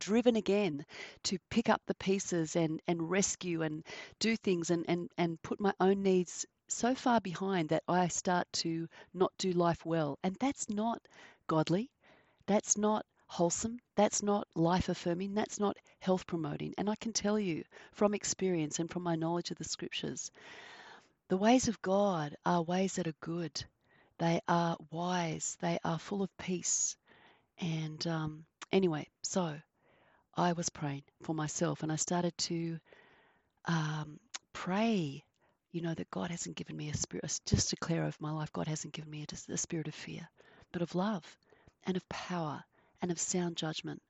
driven 0.00 0.34
again 0.34 0.84
to 1.22 1.38
pick 1.50 1.68
up 1.68 1.80
the 1.86 1.94
pieces 1.94 2.56
and, 2.56 2.82
and 2.88 3.08
rescue 3.10 3.62
and 3.62 3.84
do 4.18 4.36
things 4.36 4.70
and, 4.70 4.84
and, 4.88 5.08
and 5.16 5.40
put 5.42 5.60
my 5.60 5.72
own 5.78 6.02
needs 6.02 6.46
so 6.66 6.94
far 6.94 7.20
behind 7.20 7.68
that 7.68 7.84
I 7.88 8.08
start 8.08 8.46
to 8.54 8.88
not 9.14 9.32
do 9.38 9.52
life 9.52 9.86
well. 9.86 10.18
And 10.24 10.36
that's 10.40 10.68
not 10.68 11.00
godly. 11.46 11.90
That's 12.46 12.76
not 12.76 13.06
wholesome. 13.26 13.78
That's 13.94 14.22
not 14.22 14.48
life 14.56 14.88
affirming. 14.88 15.34
That's 15.34 15.60
not 15.60 15.76
health 16.00 16.26
promoting. 16.26 16.74
And 16.78 16.90
I 16.90 16.96
can 16.96 17.12
tell 17.12 17.38
you 17.38 17.64
from 17.92 18.14
experience 18.14 18.78
and 18.78 18.90
from 18.90 19.04
my 19.04 19.14
knowledge 19.14 19.50
of 19.50 19.58
the 19.58 19.64
scriptures, 19.64 20.30
the 21.28 21.36
ways 21.36 21.68
of 21.68 21.80
God 21.82 22.36
are 22.44 22.62
ways 22.62 22.94
that 22.94 23.06
are 23.06 23.14
good. 23.20 23.64
They 24.18 24.40
are 24.48 24.76
wise. 24.90 25.56
They 25.60 25.78
are 25.84 25.98
full 25.98 26.22
of 26.22 26.36
peace. 26.38 26.96
And 27.60 28.04
um, 28.06 28.44
anyway, 28.72 29.06
so 29.22 29.56
I 30.40 30.54
was 30.54 30.70
praying 30.70 31.02
for 31.22 31.34
myself 31.34 31.82
and 31.82 31.92
I 31.92 31.96
started 31.96 32.36
to 32.38 32.78
um, 33.66 34.18
pray, 34.54 35.22
you 35.70 35.82
know, 35.82 35.92
that 35.92 36.10
God 36.10 36.30
hasn't 36.30 36.56
given 36.56 36.78
me 36.78 36.88
a 36.88 36.96
spirit, 36.96 37.40
just 37.44 37.68
declare 37.68 38.04
over 38.04 38.16
my 38.20 38.30
life, 38.30 38.50
God 38.50 38.66
hasn't 38.66 38.94
given 38.94 39.10
me 39.10 39.26
a, 39.30 39.52
a 39.52 39.58
spirit 39.58 39.86
of 39.86 39.94
fear, 39.94 40.26
but 40.72 40.80
of 40.80 40.94
love 40.94 41.26
and 41.84 41.94
of 41.94 42.08
power 42.08 42.64
and 43.02 43.10
of 43.10 43.20
sound 43.20 43.58
judgment. 43.58 44.00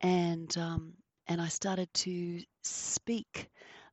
And, 0.00 0.58
um, 0.58 0.94
and 1.28 1.40
I 1.40 1.46
started 1.46 1.88
to 1.94 2.40
speak 2.64 3.48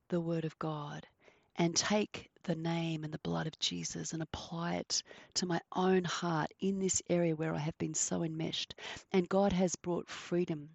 the 0.08 0.20
word 0.20 0.44
of 0.44 0.58
God 0.58 1.06
and 1.54 1.76
take 1.76 2.31
the 2.44 2.54
name 2.54 3.04
and 3.04 3.12
the 3.12 3.18
blood 3.18 3.46
of 3.46 3.58
Jesus 3.58 4.12
and 4.12 4.22
apply 4.22 4.74
it 4.74 5.02
to 5.34 5.46
my 5.46 5.60
own 5.74 6.04
heart 6.04 6.50
in 6.60 6.78
this 6.78 7.02
area 7.08 7.36
where 7.36 7.54
I 7.54 7.58
have 7.58 7.76
been 7.78 7.94
so 7.94 8.22
enmeshed. 8.22 8.74
And 9.12 9.28
God 9.28 9.52
has 9.52 9.76
brought 9.76 10.08
freedom 10.08 10.70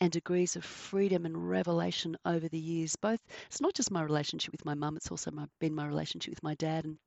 and 0.00 0.10
degrees 0.10 0.56
of 0.56 0.64
freedom 0.64 1.26
and 1.26 1.48
revelation 1.48 2.16
over 2.24 2.48
the 2.48 2.58
years. 2.58 2.96
Both, 2.96 3.20
it's 3.46 3.60
not 3.60 3.74
just 3.74 3.90
my 3.90 4.02
relationship 4.02 4.52
with 4.52 4.64
my 4.64 4.74
mum, 4.74 4.96
it's 4.96 5.10
also 5.10 5.30
my, 5.30 5.46
been 5.60 5.74
my 5.74 5.86
relationship 5.86 6.30
with 6.32 6.42
my 6.42 6.54
dad 6.54 6.84
and 6.84 6.98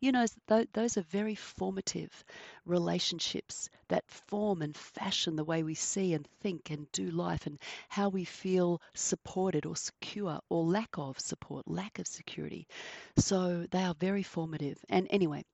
you 0.00 0.12
know, 0.12 0.26
those 0.72 0.96
are 0.96 1.02
very 1.02 1.34
formative 1.34 2.24
relationships 2.64 3.68
that 3.88 4.08
form 4.10 4.62
and 4.62 4.76
fashion 4.76 5.36
the 5.36 5.44
way 5.44 5.62
we 5.62 5.74
see 5.74 6.14
and 6.14 6.26
think 6.40 6.70
and 6.70 6.90
do 6.92 7.10
life 7.10 7.46
and 7.46 7.58
how 7.88 8.08
we 8.08 8.24
feel 8.24 8.80
supported 8.94 9.66
or 9.66 9.76
secure 9.76 10.40
or 10.48 10.64
lack 10.64 10.98
of 10.98 11.18
support, 11.18 11.66
lack 11.68 11.98
of 11.98 12.06
security. 12.06 12.66
So 13.16 13.66
they 13.70 13.82
are 13.82 13.94
very 13.94 14.22
formative. 14.22 14.78
And 14.88 15.06
anyway, 15.10 15.44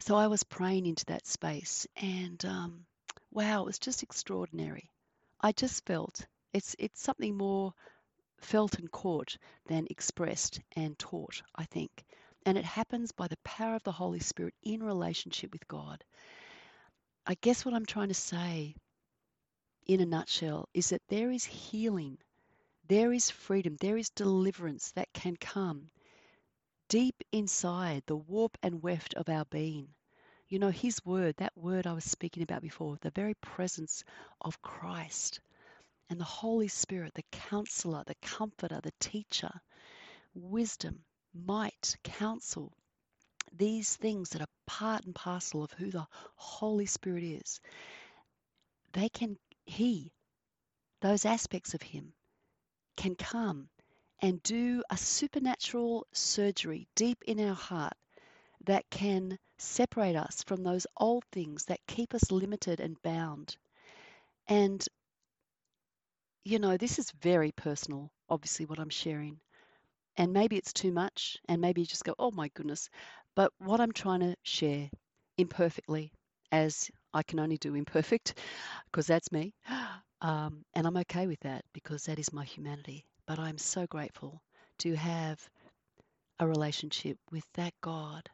so 0.00 0.16
I 0.16 0.26
was 0.28 0.42
praying 0.42 0.86
into 0.86 1.04
that 1.06 1.26
space 1.26 1.86
and 1.96 2.44
um, 2.44 2.86
wow, 3.30 3.62
it 3.62 3.66
was 3.66 3.78
just 3.78 4.02
extraordinary. 4.02 4.90
I 5.40 5.52
just 5.52 5.84
felt 5.84 6.26
it's 6.52 6.74
it's 6.78 7.00
something 7.00 7.36
more 7.36 7.74
felt 8.40 8.78
and 8.78 8.90
caught 8.90 9.36
than 9.66 9.86
expressed 9.90 10.60
and 10.74 10.98
taught, 10.98 11.42
I 11.54 11.64
think. 11.64 12.04
And 12.46 12.56
it 12.56 12.64
happens 12.64 13.12
by 13.12 13.26
the 13.26 13.36
power 13.44 13.74
of 13.74 13.82
the 13.82 13.92
Holy 13.92 14.20
Spirit 14.20 14.54
in 14.62 14.82
relationship 14.82 15.52
with 15.52 15.66
God. 15.68 16.04
I 17.26 17.34
guess 17.40 17.64
what 17.64 17.74
I'm 17.74 17.84
trying 17.84 18.08
to 18.08 18.14
say 18.14 18.76
in 19.86 20.00
a 20.00 20.06
nutshell 20.06 20.68
is 20.72 20.90
that 20.90 21.02
there 21.08 21.32
is 21.32 21.44
healing, 21.44 22.18
there 22.86 23.12
is 23.12 23.30
freedom, 23.30 23.76
there 23.80 23.96
is 23.96 24.10
deliverance 24.10 24.92
that 24.92 25.12
can 25.12 25.36
come 25.36 25.90
deep 26.88 27.16
inside 27.32 28.04
the 28.06 28.16
warp 28.16 28.56
and 28.62 28.80
weft 28.80 29.14
of 29.14 29.28
our 29.28 29.44
being. 29.46 29.88
You 30.48 30.60
know, 30.60 30.70
His 30.70 31.04
word, 31.04 31.34
that 31.38 31.56
word 31.56 31.84
I 31.84 31.94
was 31.94 32.04
speaking 32.04 32.44
about 32.44 32.62
before, 32.62 32.96
the 33.00 33.10
very 33.10 33.34
presence 33.34 34.04
of 34.40 34.62
Christ 34.62 35.40
and 36.08 36.20
the 36.20 36.24
Holy 36.24 36.68
Spirit, 36.68 37.14
the 37.14 37.24
counselor, 37.32 38.04
the 38.06 38.14
comforter, 38.22 38.80
the 38.80 38.92
teacher, 39.00 39.50
wisdom, 40.32 41.04
might, 41.44 41.96
counsel, 42.02 42.72
these 43.52 43.96
things 43.96 44.30
that 44.30 44.42
are 44.42 44.48
part 44.66 45.04
and 45.04 45.14
parcel 45.14 45.62
of 45.64 45.72
who 45.72 45.90
the 45.90 46.06
Holy 46.36 46.86
Spirit 46.86 47.22
is, 47.22 47.60
they 48.92 49.08
can, 49.08 49.38
He, 49.64 50.12
those 51.00 51.24
aspects 51.24 51.74
of 51.74 51.82
Him, 51.82 52.12
can 52.96 53.14
come 53.14 53.68
and 54.20 54.42
do 54.42 54.82
a 54.90 54.96
supernatural 54.96 56.06
surgery 56.12 56.88
deep 56.94 57.22
in 57.26 57.40
our 57.40 57.54
heart 57.54 57.96
that 58.64 58.88
can 58.90 59.38
separate 59.58 60.16
us 60.16 60.42
from 60.42 60.62
those 60.62 60.86
old 60.96 61.24
things 61.32 61.66
that 61.66 61.86
keep 61.86 62.14
us 62.14 62.30
limited 62.30 62.80
and 62.80 63.00
bound. 63.02 63.56
And, 64.48 64.84
you 66.44 66.58
know, 66.58 66.76
this 66.76 66.98
is 66.98 67.10
very 67.10 67.52
personal, 67.52 68.10
obviously, 68.28 68.66
what 68.66 68.78
I'm 68.78 68.90
sharing 68.90 69.40
and 70.16 70.32
maybe 70.32 70.56
it's 70.56 70.72
too 70.72 70.92
much 70.92 71.38
and 71.48 71.60
maybe 71.60 71.80
you 71.82 71.86
just 71.86 72.04
go 72.04 72.14
oh 72.18 72.30
my 72.30 72.48
goodness 72.54 72.88
but 73.34 73.52
what 73.58 73.80
i'm 73.80 73.92
trying 73.92 74.20
to 74.20 74.34
share 74.42 74.88
imperfectly 75.38 76.12
as 76.52 76.90
i 77.14 77.22
can 77.22 77.38
only 77.38 77.58
do 77.58 77.74
imperfect 77.74 78.34
because 78.90 79.06
that's 79.06 79.32
me 79.32 79.52
um, 80.22 80.64
and 80.74 80.86
i'm 80.86 80.96
okay 80.96 81.26
with 81.26 81.40
that 81.40 81.64
because 81.72 82.04
that 82.04 82.18
is 82.18 82.32
my 82.32 82.44
humanity 82.44 83.04
but 83.26 83.38
i'm 83.38 83.58
so 83.58 83.86
grateful 83.86 84.40
to 84.78 84.94
have 84.94 85.48
a 86.40 86.46
relationship 86.46 87.18
with 87.30 87.44
that 87.54 87.72
god 87.82 88.28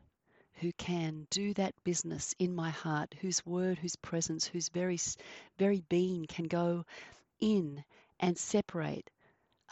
who 0.55 0.73
can 0.75 1.27
do 1.31 1.53
that 1.55 1.75
business 1.85 2.35
in 2.39 2.55
my 2.55 2.71
heart 2.71 3.15
whose 3.21 3.45
word 3.47 3.79
whose 3.79 3.97
presence 3.97 4.47
whose 4.47 4.69
very 4.69 4.99
very 5.59 5.83
being 5.89 6.27
can 6.27 6.45
go 6.47 6.85
in 7.41 7.83
and 8.21 8.39
separate 8.39 9.11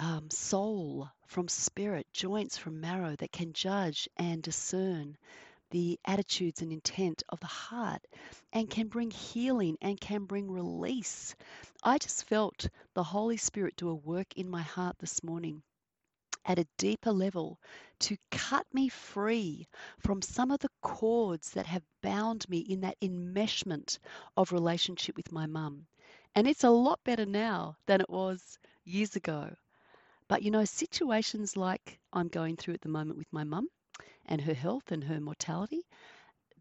um, 0.00 0.30
soul 0.30 1.10
from 1.26 1.46
spirit, 1.46 2.06
joints 2.12 2.56
from 2.56 2.80
marrow 2.80 3.14
that 3.16 3.32
can 3.32 3.52
judge 3.52 4.08
and 4.16 4.42
discern 4.42 5.16
the 5.70 6.00
attitudes 6.06 6.62
and 6.62 6.72
intent 6.72 7.22
of 7.28 7.38
the 7.40 7.46
heart 7.46 8.04
and 8.52 8.70
can 8.70 8.88
bring 8.88 9.10
healing 9.10 9.76
and 9.82 10.00
can 10.00 10.24
bring 10.24 10.50
release. 10.50 11.34
I 11.82 11.98
just 11.98 12.24
felt 12.24 12.68
the 12.94 13.02
Holy 13.02 13.36
Spirit 13.36 13.76
do 13.76 13.90
a 13.90 13.94
work 13.94 14.26
in 14.36 14.48
my 14.48 14.62
heart 14.62 14.96
this 14.98 15.22
morning 15.22 15.62
at 16.46 16.58
a 16.58 16.66
deeper 16.78 17.12
level 17.12 17.60
to 17.98 18.16
cut 18.30 18.66
me 18.72 18.88
free 18.88 19.68
from 19.98 20.22
some 20.22 20.50
of 20.50 20.60
the 20.60 20.70
cords 20.80 21.50
that 21.50 21.66
have 21.66 21.82
bound 22.02 22.48
me 22.48 22.58
in 22.58 22.80
that 22.80 22.98
enmeshment 23.02 23.98
of 24.36 24.50
relationship 24.50 25.14
with 25.16 25.30
my 25.30 25.46
mum. 25.46 25.86
And 26.34 26.48
it's 26.48 26.64
a 26.64 26.70
lot 26.70 27.00
better 27.04 27.26
now 27.26 27.76
than 27.86 28.00
it 28.00 28.08
was 28.08 28.58
years 28.84 29.14
ago. 29.14 29.54
But 30.30 30.42
you 30.44 30.50
know, 30.50 30.64
situations 30.64 31.58
like 31.58 32.00
I'm 32.14 32.28
going 32.30 32.56
through 32.56 32.76
at 32.76 32.80
the 32.80 32.88
moment 32.88 33.18
with 33.18 33.34
my 33.34 33.44
mum 33.44 33.68
and 34.26 34.40
her 34.40 34.54
health 34.54 34.92
and 34.92 35.04
her 35.04 35.20
mortality, 35.20 35.82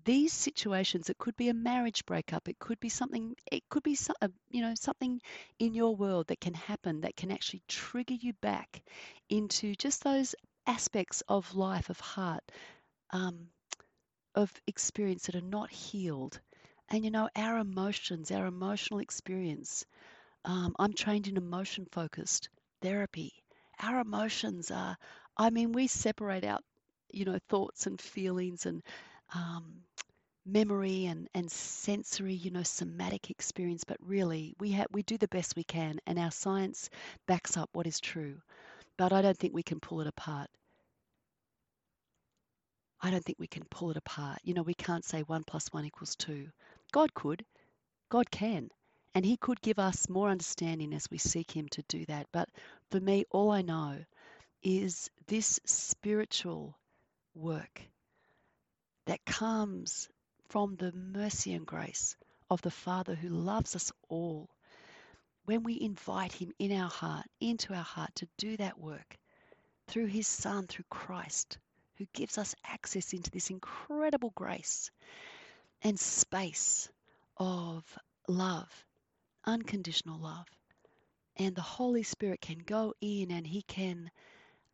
these 0.05 0.33
situations, 0.33 1.09
it 1.09 1.17
could 1.19 1.37
be 1.37 1.49
a 1.49 1.53
marriage 1.53 2.05
breakup, 2.05 2.49
it 2.49 2.59
could 2.59 2.79
be 2.79 2.89
something, 2.89 3.35
it 3.51 3.69
could 3.69 3.83
be 3.83 3.97
uh, 4.21 4.29
you 4.49 4.61
know 4.61 4.75
something 4.75 5.21
in 5.59 5.73
your 5.73 5.95
world 5.95 6.27
that 6.27 6.41
can 6.41 6.53
happen 6.55 7.01
that 7.01 7.15
can 7.15 7.31
actually 7.31 7.61
trigger 7.67 8.15
you 8.15 8.33
back 8.33 8.81
into 9.29 9.75
just 9.75 10.03
those 10.03 10.35
aspects 10.67 11.21
of 11.27 11.55
life, 11.55 11.89
of 11.89 11.99
heart, 11.99 12.43
um, 13.11 13.49
of 14.35 14.51
experience 14.67 15.27
that 15.27 15.35
are 15.35 15.41
not 15.41 15.69
healed. 15.71 16.39
And 16.89 17.03
you 17.05 17.11
know, 17.11 17.29
our 17.35 17.59
emotions, 17.59 18.31
our 18.31 18.47
emotional 18.47 18.99
experience. 19.01 19.85
Um, 20.45 20.75
I'm 20.79 20.93
trained 20.93 21.27
in 21.27 21.37
emotion 21.37 21.87
focused 21.91 22.49
therapy. 22.81 23.38
Our 23.79 24.01
emotions 24.01 24.71
are, 24.71 24.97
I 25.37 25.49
mean, 25.49 25.71
we 25.71 25.87
separate 25.87 26.43
out, 26.43 26.63
you 27.11 27.25
know, 27.25 27.39
thoughts 27.49 27.87
and 27.87 27.99
feelings 27.99 28.65
and 28.65 28.83
um, 29.33 29.83
memory 30.45 31.05
and, 31.05 31.27
and 31.33 31.51
sensory, 31.51 32.33
you 32.33 32.51
know, 32.51 32.63
somatic 32.63 33.29
experience, 33.31 33.83
but 33.85 33.97
really 34.01 34.55
we 34.59 34.71
have 34.71 34.87
we 34.91 35.03
do 35.03 35.17
the 35.17 35.27
best 35.29 35.55
we 35.55 35.63
can 35.63 35.99
and 36.07 36.19
our 36.19 36.31
science 36.31 36.89
backs 37.27 37.57
up 37.57 37.69
what 37.73 37.87
is 37.87 37.99
true. 37.99 38.41
But 38.97 39.13
I 39.13 39.21
don't 39.21 39.37
think 39.37 39.53
we 39.53 39.63
can 39.63 39.79
pull 39.79 40.01
it 40.01 40.07
apart. 40.07 40.49
I 43.01 43.11
don't 43.11 43.23
think 43.23 43.39
we 43.39 43.47
can 43.47 43.65
pull 43.65 43.91
it 43.91 43.97
apart. 43.97 44.39
You 44.43 44.53
know, 44.53 44.61
we 44.63 44.73
can't 44.73 45.05
say 45.05 45.21
one 45.21 45.43
plus 45.43 45.67
one 45.71 45.85
equals 45.85 46.15
two. 46.15 46.49
God 46.91 47.13
could. 47.13 47.45
God 48.09 48.29
can. 48.31 48.69
And 49.15 49.25
He 49.25 49.37
could 49.37 49.61
give 49.61 49.79
us 49.79 50.07
more 50.07 50.29
understanding 50.29 50.93
as 50.93 51.09
we 51.09 51.17
seek 51.17 51.51
Him 51.51 51.67
to 51.69 51.83
do 51.87 52.05
that. 52.05 52.27
But 52.31 52.49
for 52.91 52.99
me, 52.99 53.25
all 53.31 53.51
I 53.51 53.61
know 53.61 53.97
is 54.61 55.09
this 55.27 55.59
spiritual 55.65 56.77
work 57.33 57.81
that 59.05 59.25
comes 59.25 60.09
from 60.49 60.75
the 60.75 60.91
mercy 60.91 61.53
and 61.53 61.65
grace 61.65 62.15
of 62.49 62.61
the 62.61 62.71
Father 62.71 63.15
who 63.15 63.29
loves 63.29 63.75
us 63.75 63.91
all. 64.09 64.49
When 65.45 65.63
we 65.63 65.79
invite 65.81 66.33
Him 66.33 66.51
in 66.59 66.71
our 66.71 66.89
heart, 66.89 67.25
into 67.39 67.73
our 67.73 67.83
heart, 67.83 68.13
to 68.15 68.27
do 68.37 68.57
that 68.57 68.79
work 68.79 69.17
through 69.87 70.07
His 70.07 70.27
Son, 70.27 70.67
through 70.67 70.85
Christ, 70.89 71.57
who 71.97 72.05
gives 72.13 72.37
us 72.37 72.55
access 72.63 73.13
into 73.13 73.31
this 73.31 73.49
incredible 73.49 74.31
grace 74.35 74.91
and 75.81 75.99
space 75.99 76.89
of 77.37 77.83
love, 78.27 78.85
unconditional 79.45 80.19
love. 80.19 80.47
And 81.37 81.55
the 81.55 81.61
Holy 81.61 82.03
Spirit 82.03 82.41
can 82.41 82.59
go 82.59 82.93
in 83.01 83.31
and 83.31 83.45
He 83.45 83.61
can 83.63 84.11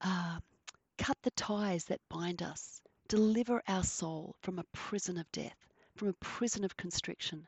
uh, 0.01 0.39
cut 0.97 1.17
the 1.23 1.31
ties 1.31 1.85
that 1.85 2.01
bind 2.09 2.41
us, 2.41 2.81
deliver 3.07 3.61
our 3.67 3.83
soul 3.83 4.35
from 4.41 4.59
a 4.59 4.65
prison 4.73 5.17
of 5.17 5.31
death, 5.31 5.57
from 5.95 6.09
a 6.09 6.13
prison 6.13 6.63
of 6.63 6.77
constriction. 6.77 7.47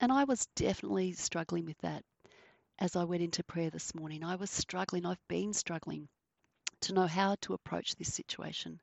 And 0.00 0.12
I 0.12 0.24
was 0.24 0.46
definitely 0.56 1.12
struggling 1.12 1.64
with 1.64 1.78
that 1.78 2.04
as 2.78 2.96
I 2.96 3.04
went 3.04 3.22
into 3.22 3.42
prayer 3.44 3.70
this 3.70 3.94
morning. 3.94 4.22
I 4.22 4.36
was 4.36 4.50
struggling, 4.50 5.06
I've 5.06 5.28
been 5.28 5.52
struggling 5.52 6.08
to 6.82 6.92
know 6.92 7.06
how 7.06 7.36
to 7.42 7.54
approach 7.54 7.94
this 7.94 8.12
situation. 8.12 8.80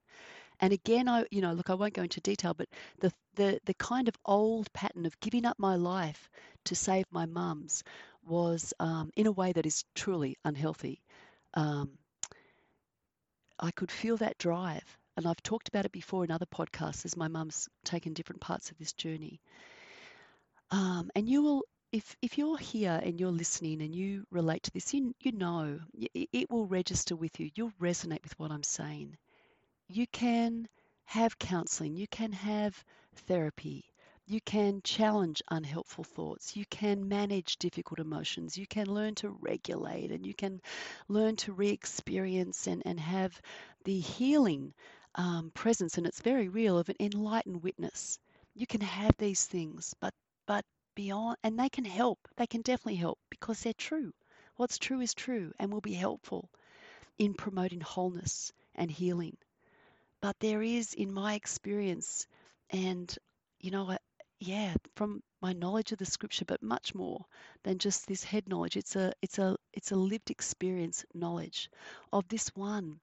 And 0.63 0.71
again, 0.71 1.09
I, 1.09 1.25
you 1.29 1.41
know, 1.41 1.51
look, 1.51 1.69
I 1.69 1.73
won't 1.73 1.93
go 1.93 2.03
into 2.03 2.21
detail, 2.21 2.53
but 2.53 2.69
the 2.99 3.11
the 3.35 3.59
the 3.65 3.73
kind 3.73 4.07
of 4.07 4.15
old 4.23 4.71
pattern 4.71 5.05
of 5.05 5.19
giving 5.19 5.43
up 5.45 5.59
my 5.59 5.75
life 5.75 6.29
to 6.63 6.73
save 6.73 7.03
my 7.11 7.25
mum's 7.25 7.83
was 8.25 8.73
um, 8.79 9.11
in 9.17 9.27
a 9.27 9.31
way 9.33 9.51
that 9.51 9.65
is 9.65 9.83
truly 9.93 10.37
unhealthy. 10.45 11.01
Um, 11.53 11.97
I 13.59 13.71
could 13.71 13.91
feel 13.91 14.15
that 14.17 14.37
drive, 14.37 14.97
and 15.17 15.27
I've 15.27 15.43
talked 15.43 15.67
about 15.67 15.83
it 15.83 15.91
before 15.91 16.23
in 16.23 16.31
other 16.31 16.45
podcasts 16.45 17.03
as 17.03 17.17
my 17.17 17.27
mum's 17.27 17.67
taken 17.83 18.13
different 18.13 18.39
parts 18.41 18.71
of 18.71 18.77
this 18.77 18.93
journey. 18.93 19.41
Um, 20.71 21.11
and 21.13 21.27
you 21.27 21.41
will, 21.41 21.63
if 21.91 22.15
if 22.21 22.37
you're 22.37 22.57
here 22.57 23.01
and 23.03 23.19
you're 23.19 23.31
listening 23.31 23.81
and 23.81 23.93
you 23.93 24.25
relate 24.31 24.63
to 24.63 24.71
this, 24.71 24.93
you 24.93 25.13
you 25.19 25.33
know 25.33 25.81
it, 25.93 26.29
it 26.31 26.49
will 26.49 26.67
register 26.67 27.17
with 27.17 27.37
you. 27.41 27.49
You'll 27.53 27.73
resonate 27.81 28.23
with 28.23 28.39
what 28.39 28.49
I'm 28.49 28.63
saying 28.63 29.17
you 29.87 30.07
can 30.07 30.67
have 31.05 31.37
counseling, 31.39 31.95
you 31.95 32.07
can 32.07 32.31
have 32.31 32.83
therapy, 33.15 33.85
you 34.25 34.39
can 34.41 34.81
challenge 34.83 35.41
unhelpful 35.51 36.03
thoughts, 36.03 36.55
you 36.55 36.65
can 36.69 37.07
manage 37.07 37.57
difficult 37.57 37.99
emotions, 37.99 38.57
you 38.57 38.65
can 38.67 38.87
learn 38.87 39.15
to 39.15 39.29
regulate, 39.29 40.11
and 40.11 40.25
you 40.25 40.33
can 40.33 40.61
learn 41.07 41.35
to 41.35 41.53
re 41.53 41.69
experience 41.69 42.67
and, 42.67 42.81
and 42.85 42.99
have 42.99 43.41
the 43.83 43.99
healing 43.99 44.73
um, 45.15 45.51
presence, 45.53 45.97
and 45.97 46.07
it's 46.07 46.21
very 46.21 46.47
real, 46.47 46.77
of 46.77 46.89
an 46.89 46.95
enlightened 46.99 47.61
witness. 47.63 48.19
You 48.55 48.65
can 48.67 48.81
have 48.81 49.15
these 49.17 49.45
things, 49.45 49.93
but 49.99 50.13
but 50.45 50.65
beyond, 50.95 51.37
and 51.43 51.59
they 51.59 51.69
can 51.69 51.85
help. 51.85 52.19
They 52.37 52.47
can 52.47 52.61
definitely 52.61 52.95
help 52.95 53.19
because 53.29 53.61
they're 53.61 53.73
true. 53.73 54.13
What's 54.55 54.77
true 54.77 55.01
is 55.01 55.13
true 55.13 55.51
and 55.59 55.71
will 55.71 55.81
be 55.81 55.93
helpful 55.93 56.49
in 57.17 57.33
promoting 57.33 57.81
wholeness 57.81 58.51
and 58.75 58.89
healing. 58.91 59.37
But 60.23 60.39
there 60.39 60.63
is, 60.63 60.93
in 60.93 61.11
my 61.11 61.33
experience, 61.33 62.27
and 62.69 63.13
you 63.59 63.71
know, 63.71 63.97
yeah, 64.39 64.73
from 64.95 65.21
my 65.41 65.51
knowledge 65.51 65.91
of 65.91 65.97
the 65.97 66.05
scripture, 66.05 66.45
but 66.45 66.63
much 66.63 66.95
more 66.95 67.25
than 67.63 67.77
just 67.77 68.07
this 68.07 68.23
head 68.23 68.47
knowledge. 68.47 68.77
It's 68.77 68.95
a, 68.95 69.11
it's 69.21 69.37
a, 69.37 69.57
it's 69.73 69.91
a 69.91 69.97
lived 69.97 70.31
experience 70.31 71.03
knowledge 71.13 71.69
of 72.13 72.25
this 72.29 72.47
one 72.55 73.01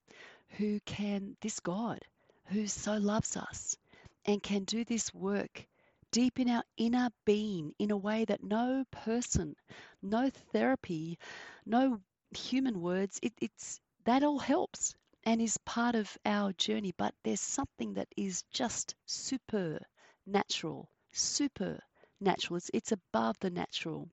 who 0.57 0.81
can, 0.87 1.37
this 1.43 1.61
God, 1.61 1.99
who 2.47 2.67
so 2.67 2.95
loves 2.95 3.37
us 3.37 3.77
and 4.25 4.43
can 4.43 4.65
do 4.65 4.83
this 4.87 5.13
work 5.13 5.67
deep 6.13 6.41
in 6.41 6.49
our 6.49 6.65
inner 6.79 7.11
being 7.27 7.75
in 7.79 7.91
a 7.91 7.99
way 7.99 8.25
that 8.25 8.43
no 8.43 8.83
person, 8.91 9.55
no 10.01 10.31
therapy, 10.55 11.19
no 11.67 12.01
human 12.35 12.81
words, 12.81 13.21
it, 13.23 13.35
it's 13.43 13.79
that 14.07 14.25
all 14.25 14.39
helps 14.39 14.95
and 15.25 15.41
is 15.41 15.59
part 15.59 15.95
of 15.95 16.17
our 16.25 16.53
journey, 16.55 16.93
but 16.97 17.15
there's 17.25 17.41
something 17.41 17.95
that 17.95 18.09
is 18.17 18.43
just 18.51 18.95
super 19.07 19.81
natural, 20.27 20.91
super 21.13 21.81
natural. 22.21 22.57
It's, 22.57 22.71
it's 22.73 22.93
above 22.93 23.37
the 23.41 23.51
natural. 23.51 24.09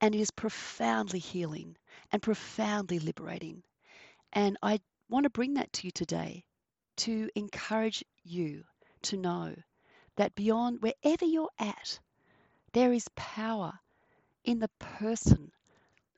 And 0.00 0.14
it 0.14 0.20
is 0.20 0.30
profoundly 0.30 1.18
healing 1.18 1.76
and 2.12 2.22
profoundly 2.22 2.98
liberating. 2.98 3.62
And 4.32 4.58
I 4.62 4.80
want 5.08 5.24
to 5.24 5.30
bring 5.30 5.54
that 5.54 5.72
to 5.74 5.86
you 5.86 5.90
today 5.90 6.44
to 6.98 7.30
encourage 7.34 8.04
you 8.24 8.64
to 9.02 9.16
know 9.16 9.54
that 10.16 10.34
beyond 10.34 10.82
wherever 10.82 11.24
you're 11.24 11.50
at, 11.58 12.00
there 12.72 12.92
is 12.92 13.08
power 13.14 13.78
in 14.44 14.58
the 14.58 14.70
person 14.78 15.52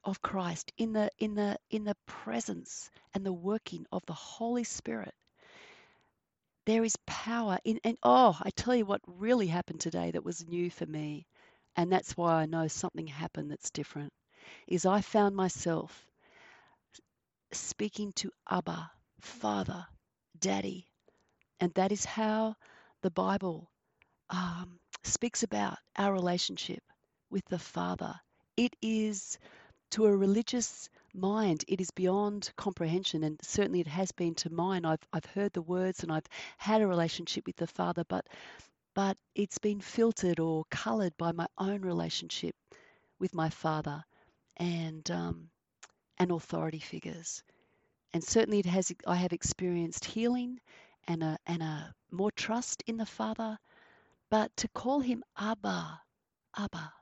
of 0.04 0.22
Christ, 0.22 0.72
in 0.78 0.92
the 0.92 1.10
in 1.18 1.34
the 1.34 1.58
in 1.70 1.84
the 1.84 1.96
presence 2.06 2.90
and 3.14 3.24
the 3.24 3.32
working 3.32 3.86
of 3.92 4.04
the 4.06 4.14
Holy 4.14 4.64
Spirit. 4.64 5.14
There 6.66 6.84
is 6.84 6.96
power 7.06 7.58
in 7.64 7.80
and 7.84 7.98
oh, 8.02 8.38
I 8.42 8.50
tell 8.50 8.74
you 8.74 8.84
what 8.86 9.00
really 9.06 9.46
happened 9.48 9.80
today 9.80 10.10
that 10.10 10.24
was 10.24 10.46
new 10.46 10.70
for 10.70 10.86
me, 10.86 11.26
and 11.76 11.90
that's 11.90 12.16
why 12.16 12.34
I 12.34 12.46
know 12.46 12.68
something 12.68 13.06
happened 13.06 13.50
that's 13.50 13.70
different. 13.70 14.12
Is 14.66 14.86
I 14.86 15.00
found 15.00 15.34
myself 15.36 16.06
speaking 17.52 18.12
to 18.12 18.30
Abba, 18.48 18.90
Father, 19.20 19.86
Daddy, 20.38 20.86
and 21.60 21.72
that 21.74 21.92
is 21.92 22.04
how 22.04 22.56
the 23.02 23.10
Bible 23.10 23.70
um, 24.30 24.78
speaks 25.04 25.42
about 25.42 25.78
our 25.96 26.12
relationship 26.12 26.82
with 27.30 27.44
the 27.46 27.58
Father. 27.58 28.14
It 28.56 28.74
is 28.82 29.38
to 29.90 30.06
a 30.06 30.16
religious 30.16 30.88
mind, 31.14 31.64
it 31.68 31.80
is 31.80 31.90
beyond 31.90 32.50
comprehension, 32.56 33.24
and 33.24 33.38
certainly 33.42 33.80
it 33.80 33.86
has 33.86 34.12
been 34.12 34.34
to 34.36 34.50
mine. 34.50 34.84
I've 34.84 35.06
I've 35.12 35.24
heard 35.26 35.52
the 35.52 35.62
words 35.62 36.02
and 36.02 36.12
I've 36.12 36.28
had 36.56 36.82
a 36.82 36.86
relationship 36.86 37.46
with 37.46 37.56
the 37.56 37.66
Father, 37.66 38.04
but 38.08 38.26
but 38.94 39.16
it's 39.34 39.58
been 39.58 39.80
filtered 39.80 40.40
or 40.40 40.64
coloured 40.70 41.16
by 41.16 41.32
my 41.32 41.46
own 41.58 41.82
relationship 41.82 42.54
with 43.18 43.34
my 43.34 43.48
Father, 43.50 44.04
and 44.56 45.10
um, 45.10 45.50
and 46.18 46.30
authority 46.30 46.80
figures. 46.80 47.42
And 48.12 48.24
certainly 48.24 48.58
it 48.60 48.66
has 48.66 48.92
I 49.06 49.16
have 49.16 49.32
experienced 49.32 50.04
healing 50.04 50.60
and 51.06 51.22
a 51.22 51.38
and 51.46 51.62
a 51.62 51.94
more 52.10 52.30
trust 52.32 52.82
in 52.86 52.96
the 52.96 53.06
Father, 53.06 53.58
but 54.30 54.54
to 54.58 54.68
call 54.68 55.00
him 55.00 55.24
Abba, 55.36 56.00
Abba, 56.56 56.92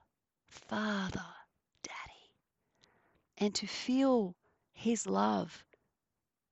Father, 0.49 1.27
and 3.38 3.55
to 3.55 3.66
feel 3.66 4.35
his 4.72 5.07
love 5.07 5.64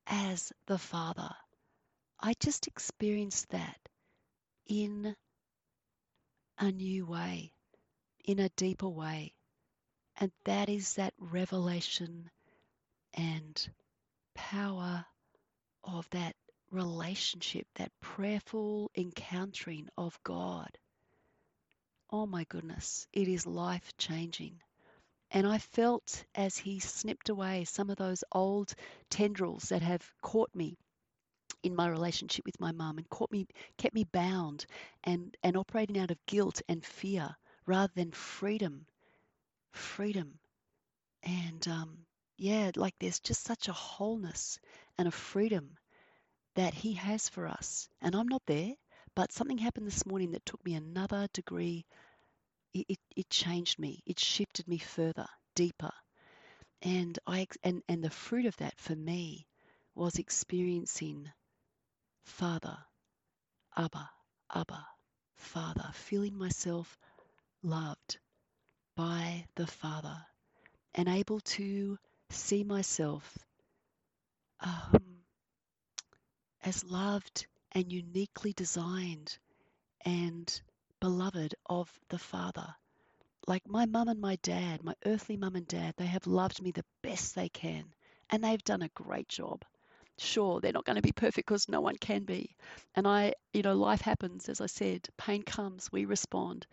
as 0.06 0.52
the 0.66 0.78
Father. 0.78 1.34
I 2.20 2.34
just 2.40 2.66
experienced 2.66 3.48
that 3.50 3.78
in 4.66 5.14
a 6.58 6.70
new 6.70 7.06
way, 7.06 7.52
in 8.24 8.38
a 8.38 8.48
deeper 8.50 8.88
way. 8.88 9.34
And 10.16 10.30
that 10.44 10.68
is 10.68 10.94
that 10.94 11.14
revelation 11.18 12.30
and 13.14 13.68
power 14.34 15.04
of 15.82 16.08
that 16.10 16.36
relationship, 16.70 17.66
that 17.74 17.92
prayerful 18.00 18.90
encountering 18.96 19.88
of 19.96 20.18
God. 20.22 20.78
Oh 22.10 22.26
my 22.26 22.44
goodness, 22.44 23.06
it 23.12 23.28
is 23.28 23.46
life 23.46 23.96
changing. 23.98 24.60
And 25.30 25.46
I 25.46 25.58
felt 25.58 26.24
as 26.34 26.56
he 26.56 26.80
snipped 26.80 27.28
away 27.28 27.64
some 27.64 27.90
of 27.90 27.96
those 27.98 28.24
old 28.32 28.74
tendrils 29.10 29.68
that 29.70 29.82
have 29.82 30.10
caught 30.22 30.54
me 30.54 30.78
in 31.62 31.74
my 31.74 31.88
relationship 31.88 32.44
with 32.46 32.60
my 32.60 32.72
mum 32.72 32.98
and 32.98 33.08
caught 33.10 33.32
me 33.32 33.46
kept 33.78 33.94
me 33.94 34.04
bound 34.04 34.66
and 35.04 35.36
and 35.42 35.56
operating 35.56 35.98
out 35.98 36.10
of 36.10 36.26
guilt 36.26 36.62
and 36.68 36.84
fear 36.84 37.36
rather 37.66 37.92
than 37.96 38.12
freedom 38.12 38.86
freedom. 39.72 40.38
And 41.24 41.66
um 41.68 42.06
yeah 42.36 42.70
like 42.76 42.94
there's 43.00 43.20
just 43.20 43.42
such 43.44 43.68
a 43.68 43.72
wholeness 43.72 44.58
and 44.98 45.08
a 45.08 45.12
freedom 45.12 45.76
that 46.56 46.74
he 46.74 46.94
has 46.94 47.28
for 47.28 47.46
us. 47.48 47.88
And 48.00 48.14
i'm 48.16 48.28
not 48.28 48.42
there 48.46 48.74
but 49.14 49.32
something 49.32 49.58
happened 49.58 49.86
this 49.86 50.06
morning 50.06 50.32
that 50.32 50.46
took 50.46 50.64
me 50.64 50.74
another 50.74 51.28
degree 51.32 51.86
it, 52.74 52.86
it, 52.88 52.98
it 53.16 53.30
changed 53.30 53.78
me. 53.78 54.02
It 54.04 54.18
shifted 54.18 54.68
me 54.68 54.78
further 54.78 55.26
deeper. 55.54 55.92
And 56.82 57.18
i 57.26 57.46
and 57.62 57.82
and 57.88 58.04
the 58.04 58.10
fruit 58.10 58.46
of 58.46 58.56
that 58.58 58.78
for 58.78 58.94
me 58.94 59.46
was 59.94 60.18
experiencing 60.18 61.30
Father, 62.24 62.76
Abba, 63.76 64.10
Abba, 64.54 64.86
Father, 65.36 65.90
feeling 65.94 66.36
myself 66.36 66.98
loved 67.62 68.18
by 68.96 69.46
the 69.56 69.66
Father 69.66 70.16
and 70.94 71.08
able 71.08 71.40
to 71.40 71.98
see 72.30 72.64
myself 72.64 73.38
um, 74.60 75.22
as 76.62 76.84
loved 76.84 77.46
and 77.72 77.92
uniquely 77.92 78.52
designed 78.52 79.38
and 80.04 80.60
beloved 81.04 81.54
of 81.66 81.92
the 82.08 82.18
Father. 82.18 82.74
Like 83.46 83.68
my 83.68 83.84
mum 83.84 84.08
and 84.08 84.22
my 84.22 84.36
dad, 84.36 84.82
my 84.82 84.94
earthly 85.04 85.36
mum 85.36 85.54
and 85.54 85.68
dad, 85.68 85.92
they 85.98 86.06
have 86.06 86.26
loved 86.26 86.62
me 86.62 86.70
the 86.70 86.84
best 87.02 87.34
they 87.34 87.50
can, 87.50 87.84
and 88.30 88.42
they've 88.42 88.64
done 88.64 88.80
a 88.80 88.88
great 88.94 89.28
job. 89.28 89.66
Sure 90.16 90.62
they're 90.62 90.72
not 90.72 90.86
going 90.86 90.96
to 90.96 91.02
be 91.02 91.12
perfect 91.12 91.46
because 91.46 91.68
no 91.68 91.82
one 91.82 91.96
can 91.96 92.24
be. 92.24 92.56
And 92.94 93.06
i 93.06 93.34
you 93.52 93.60
know 93.60 93.74
life 93.74 94.00
happens 94.00 94.48
as 94.48 94.62
i 94.62 94.66
said 94.66 95.06
pain 95.18 95.42
comes 95.42 95.92
we 95.92 96.06
respond. 96.06 96.66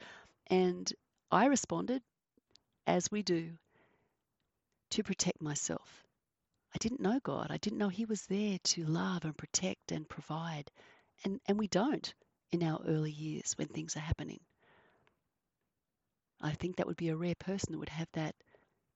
And 0.48 0.90
i 1.30 1.48
responded 1.48 2.02
as 2.88 3.12
we 3.12 3.24
do 3.24 3.52
to 4.92 5.04
protect 5.04 5.42
myself. 5.42 6.06
I 6.74 6.78
didn't 6.78 7.02
know 7.02 7.20
god. 7.22 7.48
I 7.50 7.58
didn't 7.58 7.80
know 7.80 7.90
he 7.90 8.06
was 8.06 8.26
there 8.28 8.60
to 8.64 8.86
love 8.86 9.26
and 9.26 9.36
protect 9.36 9.92
and 9.92 10.08
provide. 10.08 10.72
And 11.26 11.42
and 11.48 11.60
we 11.60 11.68
don't 11.68 12.14
in 12.52 12.64
our 12.64 12.82
early 12.88 13.12
years 13.12 13.54
when 13.58 13.68
things 13.68 13.96
are 13.98 14.02
happening 14.02 14.40
i 16.42 16.52
think 16.52 16.76
that 16.76 16.88
would 16.88 16.98
be 16.98 17.10
a 17.10 17.16
rare 17.16 17.36
person 17.36 17.72
that 17.72 17.80
would 17.80 17.90
have 17.90 18.10
that 18.14 18.36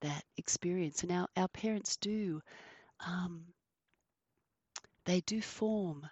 that 0.02 0.24
experience 0.38 1.04
and 1.04 1.12
our, 1.12 1.28
our 1.38 1.48
parents 1.50 1.98
do 1.98 2.41
um, 3.06 3.46
they 5.06 5.22
do 5.22 5.41
form 5.41 6.10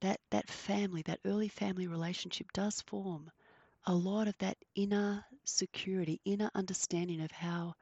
that 0.00 0.20
that 0.30 0.48
family, 0.50 1.02
that 1.02 1.20
early 1.24 1.48
family 1.48 1.86
relationship 1.86 2.52
does 2.52 2.82
form 2.82 3.30
a 3.84 3.94
lot 3.94 4.28
of 4.28 4.36
that 4.38 4.58
inner 4.74 5.24
security, 5.44 6.20
inner 6.24 6.50
understanding 6.54 7.20
of 7.22 7.30
how 7.32 7.74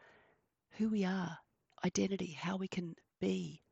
who 0.73 0.91
we 0.91 1.05
are, 1.05 1.39
identity, 1.85 2.33
how 2.33 2.57
we 2.57 2.69
can 2.69 2.97
be 3.21 3.63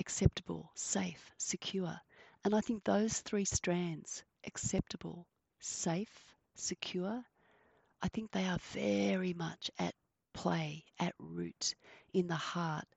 acceptable, 0.00 0.70
safe, 0.74 1.32
secure. 1.38 2.00
And 2.44 2.54
I 2.54 2.60
think 2.60 2.84
those 2.84 3.20
three 3.20 3.44
strands, 3.46 4.24
acceptable, 4.44 5.26
safe, 5.60 6.34
secure, 6.54 7.24
I 8.02 8.08
think 8.08 8.30
they 8.30 8.46
are 8.46 8.58
very 8.72 9.32
much 9.32 9.70
at 9.78 9.94
play, 10.32 10.84
at 10.98 11.14
root, 11.18 11.74
in 12.12 12.26
the 12.26 12.34
heart 12.34 12.88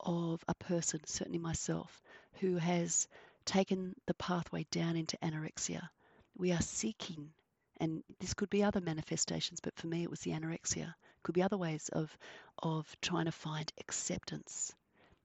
of 0.00 0.42
a 0.48 0.54
person, 0.54 1.00
certainly 1.06 1.38
myself, 1.38 2.02
who 2.40 2.56
has 2.56 3.08
taken 3.44 3.94
the 4.06 4.14
pathway 4.14 4.66
down 4.70 4.96
into 4.96 5.18
anorexia. 5.18 5.88
We 6.36 6.52
are 6.52 6.62
seeking, 6.62 7.32
and 7.78 8.02
this 8.20 8.34
could 8.34 8.50
be 8.50 8.62
other 8.62 8.80
manifestations, 8.80 9.60
but 9.60 9.76
for 9.76 9.86
me 9.86 10.02
it 10.02 10.10
was 10.10 10.20
the 10.20 10.32
anorexia. 10.32 10.94
Could 11.22 11.34
be 11.34 11.42
other 11.42 11.58
ways 11.58 11.88
of 11.90 12.16
of 12.58 12.96
trying 13.00 13.26
to 13.26 13.32
find 13.32 13.72
acceptance 13.78 14.74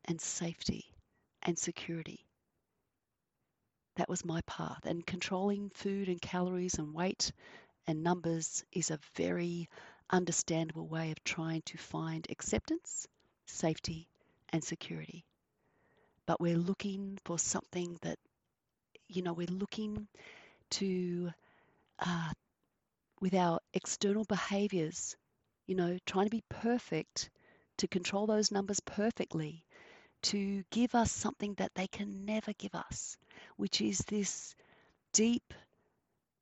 and 0.05 0.19
safety 0.19 0.93
and 1.43 1.57
security. 1.57 2.25
That 3.99 4.09
was 4.09 4.25
my 4.25 4.41
path. 4.47 4.85
And 4.87 5.05
controlling 5.05 5.69
food 5.69 6.09
and 6.09 6.21
calories 6.21 6.79
and 6.79 6.95
weight 6.95 7.31
and 7.87 8.03
numbers 8.03 8.65
is 8.73 8.91
a 8.91 8.99
very 9.15 9.69
understandable 10.09 10.87
way 10.87 11.11
of 11.11 11.23
trying 11.23 11.61
to 11.67 11.77
find 11.77 12.25
acceptance, 12.31 13.07
safety, 13.45 14.09
and 14.49 14.63
security 14.63 15.25
but 16.25 16.39
we're 16.39 16.57
looking 16.57 17.17
for 17.25 17.39
something 17.39 17.97
that, 18.03 18.19
you 19.07 19.21
know, 19.23 19.33
we're 19.33 19.47
looking 19.47 20.07
to, 20.71 21.31
uh, 21.99 22.31
with 23.21 23.33
our 23.35 23.59
external 23.73 24.25
behaviors, 24.25 25.15
you 25.67 25.75
know, 25.75 25.97
trying 26.05 26.25
to 26.25 26.31
be 26.31 26.43
perfect, 26.49 27.29
to 27.77 27.87
control 27.87 28.27
those 28.27 28.51
numbers 28.51 28.79
perfectly, 28.81 29.63
to 30.23 30.63
give 30.71 30.95
us 30.95 31.11
something 31.11 31.53
that 31.55 31.73
they 31.75 31.87
can 31.87 32.25
never 32.25 32.53
give 32.53 32.75
us, 32.75 33.17
which 33.57 33.81
is 33.81 33.99
this 33.99 34.55
deep 35.13 35.53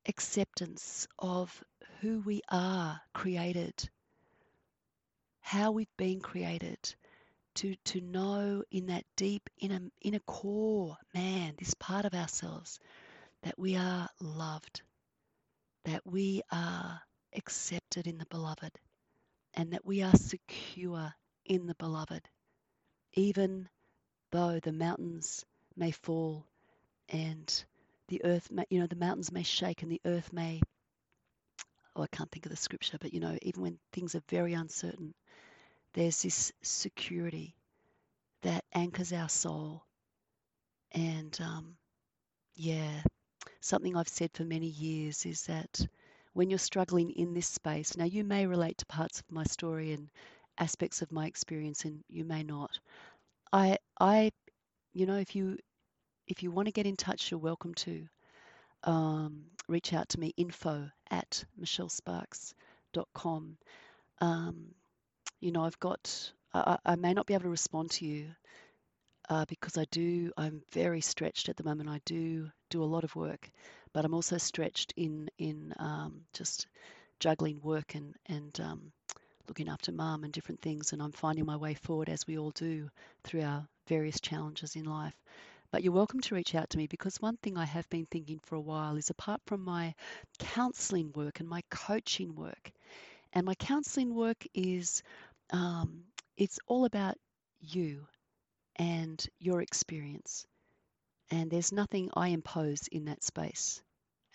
acceptance 0.08 1.08
of 1.20 1.64
who 2.02 2.20
we 2.20 2.42
are 2.50 3.02
created, 3.14 3.90
how 5.42 5.72
we've 5.72 5.98
been 5.98 6.20
created, 6.20 6.78
to, 7.56 7.76
to 7.86 8.02
know 8.02 8.64
in 8.70 8.88
that 8.88 9.04
deep 9.16 9.50
inner, 9.60 9.80
inner 10.02 10.20
core, 10.20 10.96
man, 11.14 11.56
this 11.58 11.74
part 11.74 12.06
of 12.06 12.14
ourselves, 12.14 12.80
that 13.42 13.58
we 13.58 13.76
are 13.76 14.08
loved, 14.20 14.82
that 15.86 16.02
we 16.06 16.42
are 16.52 17.02
accepted 17.36 18.06
in 18.08 18.18
the 18.18 18.26
beloved, 18.28 18.72
and 19.56 19.72
that 19.74 19.86
we 19.86 20.04
are 20.04 20.16
secure 20.16 21.14
in 21.46 21.66
the 21.66 21.76
beloved, 21.76 22.30
even 23.14 23.68
though 24.32 24.60
the 24.60 24.72
mountains 24.74 25.46
may 25.76 25.92
fall 25.92 26.46
and 27.10 27.66
the 28.08 28.24
earth, 28.24 28.52
may, 28.52 28.66
you 28.70 28.80
know, 28.80 28.88
the 28.88 28.96
mountains 28.96 29.32
may 29.32 29.44
shake 29.44 29.84
and 29.84 29.92
the 29.92 30.02
earth 30.06 30.32
may, 30.34 30.62
oh, 31.96 32.04
I 32.04 32.08
can't 32.08 32.32
think 32.32 32.46
of 32.46 32.52
the 32.52 32.58
scripture, 32.58 32.98
but 33.00 33.14
you 33.14 33.20
know, 33.20 33.38
even 33.42 33.62
when 33.62 33.80
things 33.92 34.16
are 34.16 34.24
very 34.30 34.54
uncertain, 34.54 35.14
there's 35.94 36.22
this 36.22 36.52
security 36.62 37.56
that 38.44 38.64
anchors 38.74 39.14
our 39.14 39.30
soul. 39.30 39.84
And 40.92 41.38
um, 41.42 41.76
yeah, 42.56 43.02
something 43.62 43.96
I've 43.96 44.08
said 44.08 44.32
for 44.34 44.44
many 44.44 44.68
years 44.68 45.26
is 45.26 45.44
that 45.44 45.86
when 46.34 46.50
you're 46.50 46.60
struggling 46.60 47.12
in 47.12 47.34
this 47.34 47.48
space, 47.48 47.98
now 47.98 48.06
you 48.06 48.24
may 48.24 48.46
relate 48.46 48.78
to 48.80 48.86
parts 48.86 49.20
of 49.20 49.32
my 49.32 49.44
story 49.44 49.94
and 49.94 50.10
aspects 50.58 51.02
of 51.02 51.12
my 51.12 51.26
experience, 51.28 51.86
and 51.86 52.04
you 52.10 52.24
may 52.24 52.44
not. 52.44 52.80
I, 53.52 53.78
I, 54.00 54.32
you 54.94 55.06
know, 55.06 55.18
if 55.18 55.36
you 55.36 55.58
if 56.28 56.44
you 56.44 56.52
want 56.52 56.68
to 56.68 56.72
get 56.72 56.86
in 56.86 56.96
touch, 56.96 57.32
you're 57.32 57.40
welcome 57.40 57.74
to. 57.76 58.08
Um, 58.84 59.46
reach 59.68 59.94
out 59.94 60.10
to 60.10 60.20
me 60.20 60.34
info 60.38 60.90
at 61.10 61.44
michellesparks.com. 61.62 63.58
Um, 64.20 64.66
you 65.40 65.52
know, 65.52 65.64
I've 65.64 65.80
got, 65.80 66.32
I, 66.54 66.78
I 66.86 66.96
may 66.96 67.14
not 67.14 67.26
be 67.26 67.34
able 67.34 67.44
to 67.44 67.50
respond 67.50 67.92
to 67.92 68.06
you 68.06 68.28
uh, 69.30 69.46
because 69.48 69.78
I 69.78 69.86
do, 69.92 70.32
I'm 70.38 70.62
very 70.72 71.02
stretched 71.02 71.50
at 71.50 71.58
the 71.58 71.64
moment. 71.64 71.90
I 71.90 72.02
do 72.06 72.50
do 72.70 72.84
a 72.84 72.86
lot 72.86 73.04
of 73.04 73.16
work, 73.16 73.50
but 73.94 74.06
I'm 74.06 74.14
also 74.14 74.38
stretched 74.38 74.94
in, 74.96 75.30
in 75.38 75.74
um, 75.80 76.22
just 76.34 76.68
juggling 77.20 77.60
work 77.62 77.96
and, 77.96 78.16
and 78.28 78.60
um, 78.62 78.92
looking 79.48 79.70
after 79.70 79.92
mum 79.92 80.24
and 80.24 80.34
different 80.34 80.62
things, 80.62 80.94
and 80.94 81.02
I'm 81.02 81.12
finding 81.12 81.46
my 81.46 81.56
way 81.56 81.74
forward 81.74 82.10
as 82.10 82.28
we 82.28 82.38
all 82.38 82.52
do 82.52 82.90
through 83.24 83.44
our 83.44 83.68
various 83.88 84.20
challenges 84.20 84.76
in 84.76 84.86
life. 84.86 85.16
But 85.72 85.84
you're 85.84 85.94
welcome 85.94 86.22
to 86.22 86.36
reach 86.36 86.56
out 86.56 86.70
to 86.70 86.78
me 86.78 86.88
because 86.88 87.22
one 87.22 87.38
thing 87.38 87.58
I 87.58 87.66
have 87.66 87.90
been 87.90 88.06
thinking 88.06 88.40
for 88.40 88.56
a 88.56 88.62
while 88.62 88.96
is 88.96 89.10
apart 89.10 89.42
from 89.46 89.62
my 89.66 89.96
counseling 90.40 91.12
work 91.14 91.42
and 91.42 91.50
my 91.50 91.62
coaching 91.70 92.36
work, 92.36 92.72
and 93.34 93.46
my 93.46 93.56
counseling 93.56 94.16
work 94.16 94.46
is 94.54 95.04
um, 95.50 96.06
it's 96.38 96.60
all 96.68 96.86
about 96.86 97.18
you 97.60 98.08
and 98.78 99.26
your 99.40 99.62
experience. 99.62 100.48
And 101.32 101.52
there's 101.52 101.74
nothing 101.74 102.10
I 102.14 102.30
impose 102.30 102.88
in 102.88 103.06
that 103.06 103.24
space 103.24 103.82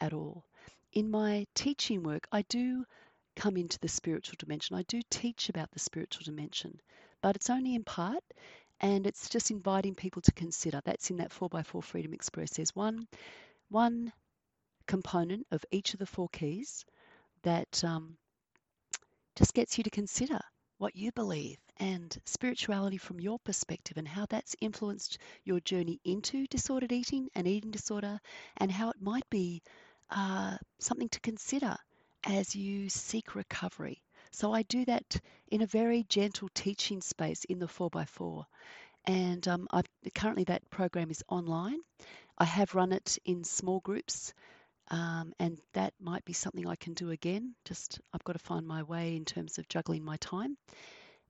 at 0.01 0.12
all. 0.12 0.45
In 0.92 1.11
my 1.11 1.47
teaching 1.55 2.03
work, 2.03 2.29
I 2.31 2.42
do 2.42 2.85
come 3.37 3.57
into 3.57 3.79
the 3.79 3.88
spiritual 3.88 4.37
dimension. 4.38 4.77
I 4.77 4.83
do 4.83 5.01
teach 5.09 5.49
about 5.49 5.71
the 5.71 5.79
spiritual 5.79 6.25
dimension, 6.25 6.79
but 7.23 7.37
it's 7.37 7.49
only 7.49 7.75
in 7.75 7.85
part 7.85 8.23
and 8.83 9.07
it's 9.07 9.29
just 9.29 9.51
inviting 9.51 9.95
people 9.95 10.23
to 10.23 10.33
consider. 10.33 10.81
That's 10.85 11.11
in 11.11 11.16
that 11.18 11.31
4x4 11.31 11.83
Freedom 11.83 12.12
Express. 12.12 12.51
There's 12.51 12.75
one, 12.75 13.07
one 13.71 14.12
component 14.87 15.47
of 15.53 15.64
each 15.71 15.95
of 15.95 16.01
the 16.01 16.07
four 16.07 16.29
keys 16.29 16.85
that 17.42 17.83
um, 17.85 18.16
just 19.37 19.55
gets 19.55 19.79
you 19.79 19.85
to 19.85 19.90
consider 19.90 20.40
what 20.79 20.97
you 20.97 21.12
believe 21.12 21.59
and 21.79 22.16
spirituality 22.25 22.97
from 22.99 23.21
your 23.21 23.38
perspective 23.38 23.97
and 23.97 24.09
how 24.09 24.27
that's 24.29 24.57
influenced 24.61 25.18
your 25.45 25.61
journey 25.61 26.01
into 26.05 26.47
disordered 26.49 26.92
eating 26.92 27.29
and 27.35 27.47
eating 27.47 27.71
disorder 27.71 28.21
and 28.57 28.71
how 28.71 28.90
it 28.90 29.01
might 29.01 29.29
be 29.31 29.62
uh, 30.11 30.57
something 30.81 31.09
to 31.09 31.21
consider 31.21 31.77
as 32.25 32.55
you 32.55 32.88
seek 32.88 33.35
recovery. 33.35 34.03
So 34.33 34.53
I 34.53 34.62
do 34.62 34.85
that 34.87 35.21
in 35.49 35.62
a 35.62 35.66
very 35.66 36.05
gentle 36.09 36.49
teaching 36.55 37.01
space 37.01 37.45
in 37.45 37.59
the 37.59 37.66
4x4. 37.66 38.45
And 39.05 39.47
um, 39.47 39.68
currently 40.14 40.45
that 40.45 40.68
program 40.71 41.11
is 41.11 41.23
online. 41.29 41.81
I 42.38 42.45
have 42.45 42.75
run 42.75 42.92
it 42.92 43.18
in 43.25 43.45
small 43.45 43.81
groups 43.81 44.33
um, 44.88 45.33
and 45.38 45.59
that 45.73 45.95
might 46.01 46.25
be 46.25 46.33
something 46.33 46.66
I 46.66 46.77
can 46.77 46.95
do 46.95 47.11
again. 47.11 47.55
Just 47.64 48.01
I've 48.12 48.25
got 48.25 48.35
to 48.35 48.38
find 48.38 48.66
my 48.66 48.83
way 48.83 49.16
in 49.16 49.25
terms 49.25 49.59
of 49.59 49.68
juggling 49.68 50.05
my 50.05 50.16
time. 50.18 50.57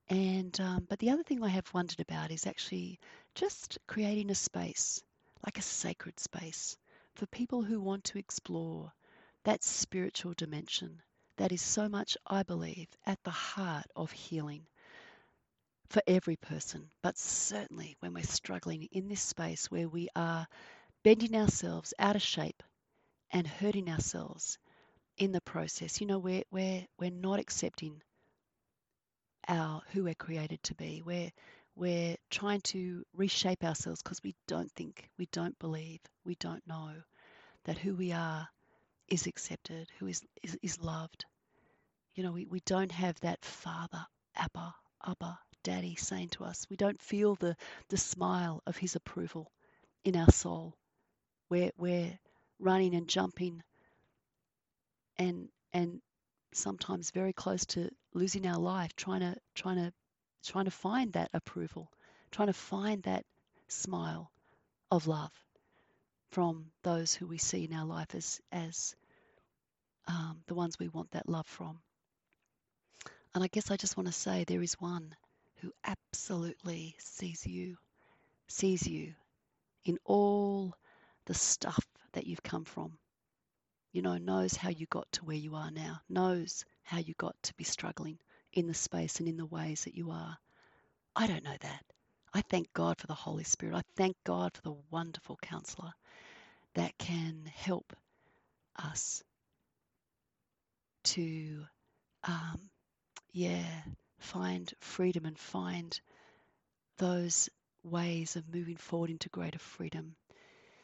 And 0.09 0.59
um, 0.61 0.87
but 0.89 0.99
the 0.99 1.11
other 1.11 1.23
thing 1.23 1.43
I 1.43 1.49
have 1.49 1.73
wondered 1.73 2.01
about 2.01 2.33
is 2.33 2.47
actually 2.47 2.99
just 3.35 3.79
creating 3.87 4.31
a 4.31 4.35
space, 4.35 5.01
like 5.45 5.59
a 5.59 5.63
sacred 5.63 6.19
space, 6.19 6.77
for 7.15 7.27
people 7.27 7.63
who 7.63 7.81
want 7.81 8.05
to 8.05 8.19
explore 8.19 8.93
that 9.45 9.63
spiritual 9.63 10.35
dimension 10.35 11.01
that 11.43 11.51
is 11.51 11.61
so 11.61 11.89
much, 11.89 12.17
I 12.25 12.45
believe, 12.45 12.87
at 13.05 13.19
the 13.25 13.31
heart 13.31 13.87
of 13.97 14.13
healing 14.13 14.65
for 15.89 16.01
every 16.07 16.37
person, 16.37 16.89
but 17.03 17.19
certainly 17.19 17.97
when 17.99 18.15
we're 18.15 18.23
struggling 18.23 18.85
in 18.93 19.09
this 19.09 19.23
space 19.23 19.69
where 19.69 19.89
we 19.89 20.07
are 20.15 20.47
bending 21.03 21.35
ourselves 21.35 21.95
out 21.99 22.15
of 22.15 22.23
shape 22.23 22.63
and 23.33 23.45
hurting 23.45 23.91
ourselves 23.91 24.57
in 25.19 25.33
the 25.33 25.41
process. 25.41 26.01
You 26.01 26.07
know, 26.07 26.21
we're, 26.21 26.45
we're, 26.53 26.87
we're 27.01 27.11
not 27.11 27.41
accepting 27.41 28.01
our 29.49 29.83
who 29.91 30.05
we're 30.05 30.15
created 30.15 30.63
to 30.63 30.77
be. 30.77 31.03
We're, 31.05 31.33
we're 31.75 32.15
trying 32.31 32.61
to 32.67 33.05
reshape 33.17 33.65
ourselves 33.65 34.01
because 34.01 34.23
we 34.23 34.37
don't 34.47 34.71
think, 34.71 35.11
we 35.19 35.27
don't 35.33 35.59
believe, 35.59 35.99
we 36.25 36.37
don't 36.37 36.65
know 36.69 36.93
that 37.65 37.79
who 37.79 37.97
we 37.97 38.13
are 38.13 38.49
is 39.09 39.27
accepted, 39.27 39.89
who 39.99 40.07
is, 40.07 40.23
is, 40.45 40.57
is 40.63 40.81
loved. 40.81 41.27
You 42.15 42.23
know, 42.25 42.33
we, 42.33 42.47
we 42.47 42.61
don't 42.67 42.93
have 42.93 43.19
that 43.21 43.45
father, 43.45 44.05
Abba, 44.37 44.75
Abba, 45.07 45.39
Daddy 45.63 45.97
saying 45.97 46.29
to 46.31 46.45
us. 46.45 46.67
We 46.69 46.77
don't 46.77 47.01
feel 47.01 47.37
the, 47.37 47.57
the 47.89 47.97
smile 47.97 48.63
of 48.67 48.77
his 48.77 48.97
approval 48.97 49.51
in 50.05 50.17
our 50.17 50.31
soul. 50.31 50.77
We're, 51.49 51.71
we're 51.79 52.19
running 52.59 52.95
and 52.95 53.09
jumping 53.09 53.63
and 55.19 55.49
and 55.73 56.01
sometimes 56.53 57.11
very 57.11 57.33
close 57.33 57.65
to 57.67 57.91
losing 58.15 58.47
our 58.47 58.59
life 58.59 58.95
trying 58.97 59.21
to 59.21 59.35
trying 59.55 59.77
to 59.77 59.93
trying 60.45 60.65
to 60.67 60.71
find 60.71 61.13
that 61.13 61.31
approval 61.35 61.91
trying 62.31 62.49
to 62.49 62.53
find 62.53 63.03
that 63.03 63.25
smile 63.69 64.31
of 64.91 65.07
love 65.07 65.33
from 66.31 66.67
those 66.83 67.15
who 67.15 67.27
we 67.27 67.39
see 67.39 67.65
in 67.65 67.73
our 67.73 67.87
life 67.87 68.15
as 68.15 68.41
as 68.53 68.95
um, 70.09 70.43
the 70.47 70.55
ones 70.55 70.79
we 70.79 70.89
want 70.89 71.11
that 71.13 71.29
love 71.29 71.47
from 71.47 71.79
and 73.35 73.45
i 73.45 73.49
guess 73.49 73.71
i 73.71 73.77
just 73.77 73.97
want 73.97 74.07
to 74.07 74.13
say 74.13 74.45
there 74.45 74.63
is 74.63 74.75
one 74.81 75.15
who 75.61 75.73
absolutely 75.85 76.95
sees 76.99 77.47
you 77.47 77.77
sees 78.49 78.87
you 78.87 79.15
in 79.85 79.99
all 80.05 80.75
the 81.27 81.35
stuff 81.35 81.85
that 82.13 82.27
you've 82.27 82.43
come 82.43 82.65
from. 82.65 82.99
You 83.93 84.03
know, 84.03 84.17
knows 84.19 84.57
how 84.57 84.71
you 84.71 84.87
got 84.87 85.11
to 85.13 85.25
where 85.25 85.37
you 85.37 85.55
are 85.55 85.71
now, 85.71 86.01
knows 86.09 86.65
how 86.83 86.99
you 86.99 87.15
got 87.19 87.37
to 87.45 87.55
be 87.55 87.65
struggling 87.65 88.19
in 88.53 88.67
the 88.67 88.75
space 88.75 89.21
and 89.21 89.29
in 89.29 89.37
the 89.37 89.47
ways 89.47 89.85
that 89.85 89.95
you 89.95 90.11
are. 90.11 90.37
I 91.15 91.27
don't 91.27 91.45
know 91.45 91.57
that. 91.61 91.85
I 92.35 92.43
thank 92.43 92.73
God 92.73 92.99
for 92.99 93.07
the 93.07 93.15
Holy 93.15 93.45
Spirit. 93.45 93.77
I 93.77 93.83
thank 93.97 94.17
God 94.25 94.53
for 94.55 94.63
the 94.63 94.77
wonderful 94.91 95.39
counselor 95.43 95.93
that 96.75 96.97
can 96.97 97.45
help 97.55 97.93
us 98.77 99.23
to, 101.05 101.65
um, 102.25 102.71
yeah, 103.33 103.65
find 104.19 104.73
freedom 104.81 105.25
and 105.27 105.39
find 105.39 106.01
those 106.99 107.49
ways 107.85 108.37
of 108.37 108.55
moving 108.55 108.77
forward 108.77 109.11
into 109.11 109.29
greater 109.29 109.59
freedom 109.59 110.15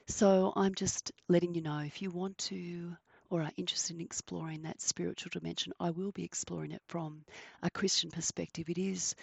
so 0.08 0.52
I'm 0.56 0.74
just 0.74 1.12
letting 1.28 1.54
you 1.54 1.60
know 1.60 1.80
if 1.80 2.00
you 2.00 2.10
want 2.10 2.38
to 2.38 2.96
or 3.30 3.42
are 3.42 3.52
interested 3.58 3.94
in 3.96 4.00
exploring 4.00 4.62
that 4.62 4.80
spiritual 4.80 5.30
dimension, 5.32 5.74
I 5.78 5.90
will 5.90 6.12
be 6.12 6.24
exploring 6.24 6.72
it 6.72 6.80
from 6.88 7.24
a 7.62 7.70
Christian 7.70 8.10
perspective. 8.10 8.70
It 8.70 8.78
is 8.78 9.14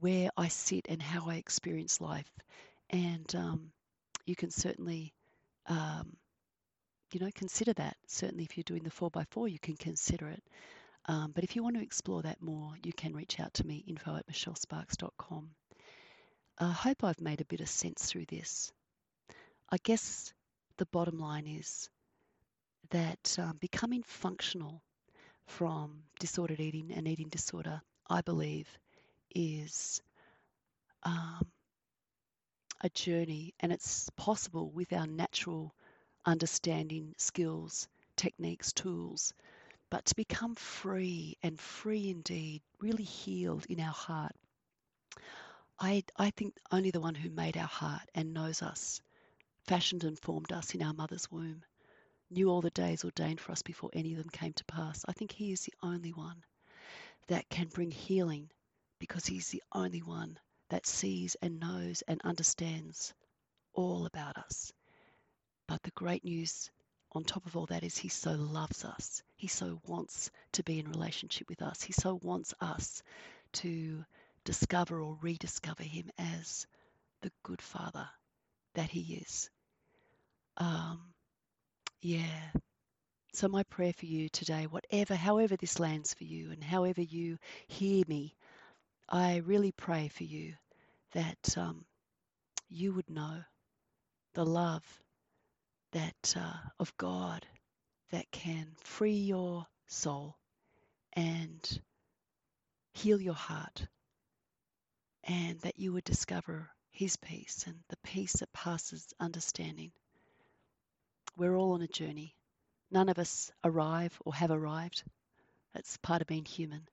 where 0.00 0.30
I 0.34 0.48
sit 0.48 0.86
and 0.88 1.02
how 1.02 1.28
I 1.28 1.36
experience 1.36 2.00
life. 2.00 2.30
And 2.88 3.34
um, 3.34 3.70
you 4.24 4.34
can 4.34 4.50
certainly, 4.50 5.12
um, 5.66 6.16
you 7.12 7.20
know, 7.20 7.30
consider 7.34 7.74
that. 7.74 7.96
Certainly, 8.06 8.44
if 8.44 8.56
you're 8.56 8.64
doing 8.64 8.82
the 8.82 8.90
4x4, 8.90 9.50
you 9.50 9.58
can 9.58 9.76
consider 9.76 10.28
it. 10.28 10.42
Um, 11.06 11.32
but 11.34 11.44
if 11.44 11.54
you 11.54 11.62
want 11.62 11.76
to 11.76 11.82
explore 11.82 12.22
that 12.22 12.40
more, 12.40 12.74
you 12.82 12.92
can 12.92 13.14
reach 13.14 13.38
out 13.38 13.54
to 13.54 13.66
me, 13.66 13.84
info 13.86 14.16
at 14.16 14.26
michellesparks.com. 14.26 15.50
I 16.58 16.70
hope 16.72 17.04
I've 17.04 17.20
made 17.20 17.40
a 17.40 17.46
bit 17.46 17.60
of 17.60 17.68
sense 17.68 18.06
through 18.06 18.26
this. 18.26 18.72
I 19.70 19.76
guess 19.82 20.32
the 20.76 20.86
bottom 20.86 21.18
line 21.18 21.46
is 21.46 21.90
that 22.90 23.36
um, 23.38 23.56
becoming 23.60 24.02
functional 24.02 24.82
from 25.46 26.04
disordered 26.20 26.60
eating 26.60 26.92
and 26.92 27.06
eating 27.06 27.28
disorder, 27.28 27.82
I 28.08 28.22
believe, 28.22 28.68
is 29.34 30.00
um, 31.02 31.46
a 32.80 32.88
journey, 32.90 33.54
and 33.60 33.72
it's 33.72 34.10
possible 34.16 34.70
with 34.70 34.92
our 34.92 35.06
natural 35.06 35.74
understanding, 36.24 37.14
skills, 37.18 37.88
techniques, 38.16 38.72
tools. 38.72 39.34
But 39.94 40.06
to 40.06 40.16
become 40.16 40.56
free 40.56 41.38
and 41.40 41.56
free 41.60 42.10
indeed, 42.10 42.62
really 42.80 43.04
healed 43.04 43.64
in 43.66 43.78
our 43.78 43.92
heart, 43.92 44.34
I, 45.78 46.02
I 46.16 46.30
think 46.30 46.58
only 46.72 46.90
the 46.90 47.00
one 47.00 47.14
who 47.14 47.30
made 47.30 47.56
our 47.56 47.68
heart 47.68 48.02
and 48.12 48.34
knows 48.34 48.60
us 48.60 49.00
fashioned 49.68 50.02
and 50.02 50.18
formed 50.18 50.50
us 50.50 50.74
in 50.74 50.82
our 50.82 50.94
mother's 50.94 51.30
womb, 51.30 51.62
knew 52.28 52.50
all 52.50 52.60
the 52.60 52.70
days 52.70 53.04
ordained 53.04 53.40
for 53.40 53.52
us 53.52 53.62
before 53.62 53.90
any 53.92 54.14
of 54.14 54.18
them 54.18 54.30
came 54.30 54.52
to 54.54 54.64
pass. 54.64 55.04
I 55.06 55.12
think 55.12 55.30
He 55.30 55.52
is 55.52 55.60
the 55.60 55.74
only 55.80 56.12
one 56.12 56.42
that 57.28 57.48
can 57.48 57.68
bring 57.68 57.92
healing 57.92 58.50
because 58.98 59.26
He's 59.26 59.50
the 59.50 59.62
only 59.72 60.02
one 60.02 60.40
that 60.70 60.88
sees 60.88 61.36
and 61.40 61.60
knows 61.60 62.02
and 62.08 62.20
understands 62.24 63.14
all 63.74 64.06
about 64.06 64.38
us. 64.38 64.72
But 65.68 65.84
the 65.84 65.92
great 65.92 66.24
news 66.24 66.68
on 67.14 67.24
top 67.24 67.46
of 67.46 67.56
all 67.56 67.66
that 67.66 67.84
is 67.84 67.96
He 67.96 68.08
so 68.08 68.32
loves 68.32 68.84
us. 68.84 69.22
He 69.36 69.46
so 69.46 69.80
wants 69.86 70.30
to 70.52 70.62
be 70.62 70.78
in 70.78 70.88
relationship 70.88 71.48
with 71.48 71.62
us. 71.62 71.82
He 71.82 71.92
so 71.92 72.18
wants 72.22 72.54
us 72.60 73.02
to 73.54 74.04
discover 74.44 75.00
or 75.00 75.16
rediscover 75.20 75.84
Him 75.84 76.10
as 76.18 76.66
the 77.22 77.30
good 77.42 77.62
Father 77.62 78.08
that 78.74 78.90
He 78.90 79.14
is. 79.14 79.50
Um, 80.56 81.00
yeah. 82.00 82.50
So, 83.32 83.48
my 83.48 83.64
prayer 83.64 83.92
for 83.92 84.06
you 84.06 84.28
today, 84.28 84.66
whatever, 84.66 85.14
however 85.16 85.56
this 85.56 85.80
lands 85.80 86.14
for 86.14 86.24
you, 86.24 86.52
and 86.52 86.62
however 86.62 87.02
you 87.02 87.38
hear 87.66 88.04
me, 88.06 88.36
I 89.08 89.38
really 89.38 89.72
pray 89.72 90.08
for 90.08 90.24
you 90.24 90.54
that 91.12 91.56
um, 91.58 91.84
you 92.68 92.92
would 92.92 93.10
know 93.10 93.42
the 94.34 94.44
love 94.44 94.84
that 95.94 96.34
uh, 96.36 96.52
of 96.78 96.94
God 96.98 97.46
that 98.10 98.30
can 98.30 98.66
free 98.82 99.12
your 99.12 99.64
soul 99.86 100.36
and 101.14 101.80
heal 102.92 103.20
your 103.20 103.34
heart, 103.34 103.86
and 105.24 105.58
that 105.60 105.78
you 105.78 105.92
would 105.92 106.04
discover 106.04 106.68
His 106.90 107.16
peace 107.16 107.64
and 107.66 107.76
the 107.88 107.96
peace 108.04 108.34
that 108.34 108.52
passes 108.52 109.06
understanding. 109.20 109.92
We're 111.36 111.56
all 111.56 111.72
on 111.72 111.82
a 111.82 111.88
journey. 111.88 112.34
None 112.90 113.08
of 113.08 113.18
us 113.18 113.50
arrive 113.64 114.16
or 114.24 114.34
have 114.34 114.50
arrived. 114.50 115.04
That's 115.74 115.96
part 115.98 116.20
of 116.20 116.28
being 116.28 116.44
human. 116.44 116.86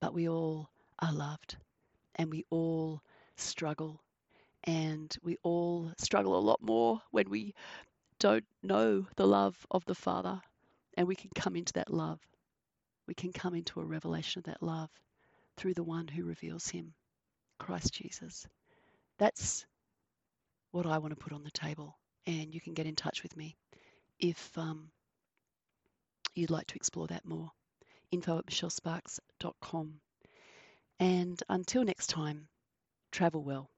But 0.00 0.14
we 0.14 0.28
all 0.28 0.70
are 0.98 1.12
loved 1.12 1.56
and 2.14 2.30
we 2.30 2.44
all 2.50 3.02
struggle. 3.36 4.00
And 4.64 5.14
we 5.22 5.36
all 5.42 5.92
struggle 5.98 6.38
a 6.38 6.40
lot 6.40 6.62
more 6.62 7.02
when 7.10 7.28
we 7.28 7.54
don't 8.24 8.46
know 8.62 9.06
the 9.16 9.26
love 9.26 9.54
of 9.70 9.84
the 9.84 9.94
Father. 9.94 10.40
And 10.96 11.06
we 11.06 11.14
can 11.14 11.28
come 11.34 11.56
into 11.56 11.74
that 11.74 11.92
love. 11.92 12.18
We 13.06 13.12
can 13.12 13.34
come 13.34 13.54
into 13.54 13.80
a 13.80 13.84
revelation 13.84 14.38
of 14.38 14.44
that 14.44 14.62
love 14.62 14.88
through 15.58 15.74
the 15.74 15.82
one 15.82 16.08
who 16.08 16.24
reveals 16.24 16.66
Him, 16.70 16.94
Christ 17.58 17.92
Jesus. 17.92 18.46
That's 19.18 19.66
what 20.70 20.86
I 20.86 20.96
want 20.96 21.10
to 21.10 21.22
put 21.22 21.34
on 21.34 21.44
the 21.44 21.50
table. 21.50 21.98
And 22.26 22.54
you 22.54 22.62
can 22.62 22.72
get 22.72 22.86
in 22.86 22.96
touch 22.96 23.22
with 23.22 23.36
me 23.36 23.56
if 24.18 24.56
um, 24.56 24.88
you'd 26.34 26.48
like 26.48 26.68
to 26.68 26.76
explore 26.76 27.08
that 27.08 27.26
more. 27.26 27.50
Info 28.10 28.38
at 28.38 28.46
michellesparks.com. 28.46 30.00
And 30.98 31.42
until 31.50 31.84
next 31.84 32.06
time, 32.06 32.48
travel 33.12 33.44
well. 33.44 33.68